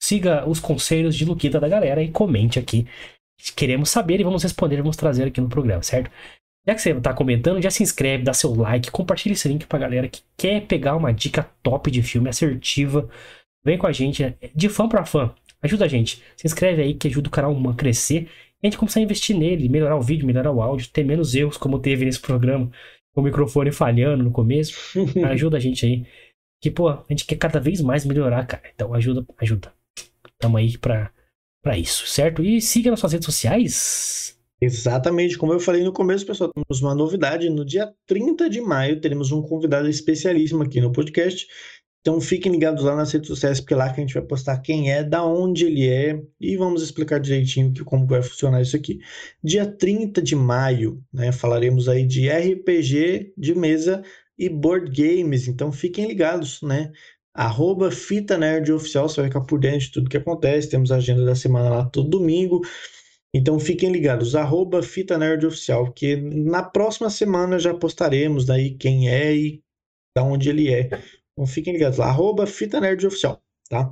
[0.03, 2.88] Siga os conselhos de Luquita da galera e comente aqui
[3.55, 6.11] queremos saber e vamos responder, vamos trazer aqui no programa, certo?
[6.66, 9.78] Já que você está comentando, já se inscreve, dá seu like, compartilha esse link pra
[9.78, 13.09] galera que quer pegar uma dica top de filme, assertiva.
[13.64, 15.34] Vem com a gente, é de fã para fã.
[15.62, 16.22] Ajuda a gente.
[16.36, 18.28] Se inscreve aí que ajuda o canal a crescer.
[18.62, 21.34] E a gente começar a investir nele, melhorar o vídeo, melhorar o áudio, ter menos
[21.34, 22.70] erros como teve nesse programa,
[23.14, 24.78] com o microfone falhando no começo.
[25.24, 26.07] ajuda a gente aí.
[26.61, 28.62] Que, pô, a gente quer cada vez mais melhorar, cara.
[28.74, 29.72] Então ajuda, ajuda.
[30.38, 31.11] Tamo aí pra
[31.63, 32.43] para isso, certo?
[32.43, 34.37] E siga nas suas redes sociais.
[34.61, 37.49] Exatamente, como eu falei no começo, pessoal, temos uma novidade.
[37.49, 41.47] No dia 30 de maio teremos um convidado especialíssimo aqui no podcast.
[42.01, 44.91] Então fiquem ligados lá nas redes sociais, porque lá que a gente vai postar quem
[44.91, 49.01] é, da onde ele é, e vamos explicar direitinho que, como vai funcionar isso aqui.
[49.45, 54.03] Dia 30 de maio, né, falaremos aí de RPG de mesa
[54.39, 56.91] e board games, então fiquem ligados, né?
[57.41, 60.97] Arroba Fita Nerd Oficial, você vai ficar por dentro de tudo que acontece, temos a
[60.97, 62.61] agenda da semana lá todo domingo,
[63.34, 69.09] então fiquem ligados, arroba Fita Nerd Oficial, que na próxima semana já postaremos daí quem
[69.09, 69.62] é e
[70.14, 70.91] da onde ele é.
[71.32, 73.91] Então fiquem ligados lá, arroba Fita Nerd Oficial, tá?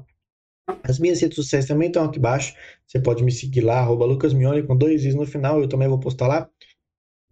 [0.82, 2.55] As minhas redes sociais também estão aqui embaixo,
[2.86, 5.89] você pode me seguir lá, arroba Lucas Mione, com dois is no final, eu também
[5.89, 6.51] vou postar lá.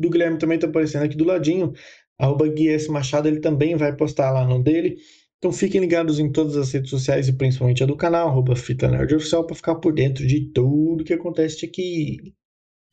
[0.00, 1.74] Do Guilherme também está aparecendo aqui do ladinho,
[2.18, 2.90] arroba Gui S.
[2.90, 4.96] Machado, ele também vai postar lá no dele.
[5.38, 8.88] Então fiquem ligados em todas as redes sociais e principalmente a do canal, arroba Fita
[8.88, 12.34] Nerd Oficial, para ficar por dentro de tudo que acontece aqui.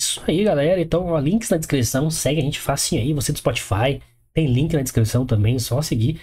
[0.01, 0.81] Isso aí, galera.
[0.81, 4.01] Então, ó, links na descrição, segue a gente facinho aí, você do Spotify,
[4.33, 6.19] tem link na descrição também, só seguir.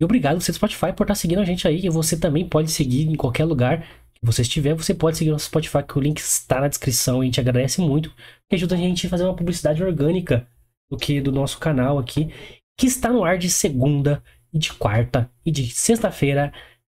[0.00, 2.48] E obrigado você do Spotify por estar tá seguindo a gente aí, e você também
[2.48, 6.00] pode seguir em qualquer lugar que você estiver, você pode seguir nosso Spotify, que o
[6.00, 9.36] link está na descrição, a gente agradece muito, porque ajuda a gente a fazer uma
[9.36, 10.48] publicidade orgânica
[10.90, 12.30] do que do nosso canal aqui,
[12.78, 16.52] que está no ar de segunda e de quarta e de sexta-feira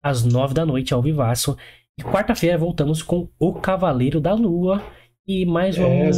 [0.03, 1.57] às nove da noite ao vivaço.
[1.97, 4.83] E quarta-feira voltamos com O Cavaleiro da Lua
[5.27, 6.11] e mais um, é.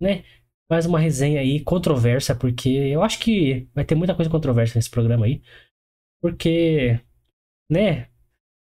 [0.00, 0.24] né,
[0.70, 4.90] mais uma resenha aí controversa, porque eu acho que vai ter muita coisa controversa nesse
[4.90, 5.40] programa aí.
[6.20, 7.00] Porque,
[7.70, 8.08] né,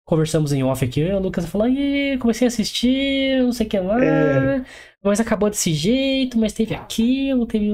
[0.06, 3.80] conversamos em off aqui, o Lucas falou, e comecei a assistir, não sei o que
[3.80, 4.66] lá, É.
[5.04, 7.68] mas acabou desse jeito, mas teve aquilo, teve.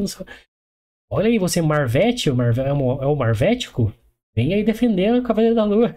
[1.12, 2.62] Olha aí, você Marvete, o Marve...
[2.62, 3.94] é, o, é o Marvético,
[4.36, 5.96] vem aí defender o Cavaleiro da Lua.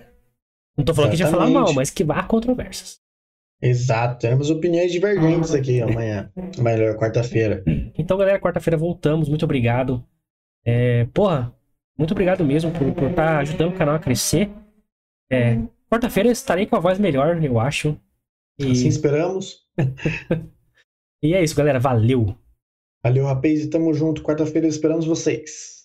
[0.77, 1.69] Não tô falando que a gente vai falar Exatamente.
[1.69, 3.01] mal, mas que há controvérsias.
[3.61, 6.31] Exato, temos opiniões divergentes aqui amanhã.
[6.59, 7.65] Melhor, quarta-feira.
[7.97, 9.29] Então, galera, quarta-feira voltamos.
[9.29, 10.05] Muito obrigado.
[10.65, 11.55] É, porra,
[11.99, 14.51] muito obrigado mesmo por estar ajudando o canal a crescer.
[15.33, 15.57] É,
[15.91, 17.99] quarta-feira estarei com a voz melhor, eu acho.
[18.59, 19.67] E, Assim esperamos.
[21.23, 21.81] e é isso, galera.
[21.81, 22.37] Valeu!
[23.03, 24.23] Valeu, rapaz, e tamo junto.
[24.23, 25.76] Quarta-feira esperamos vocês.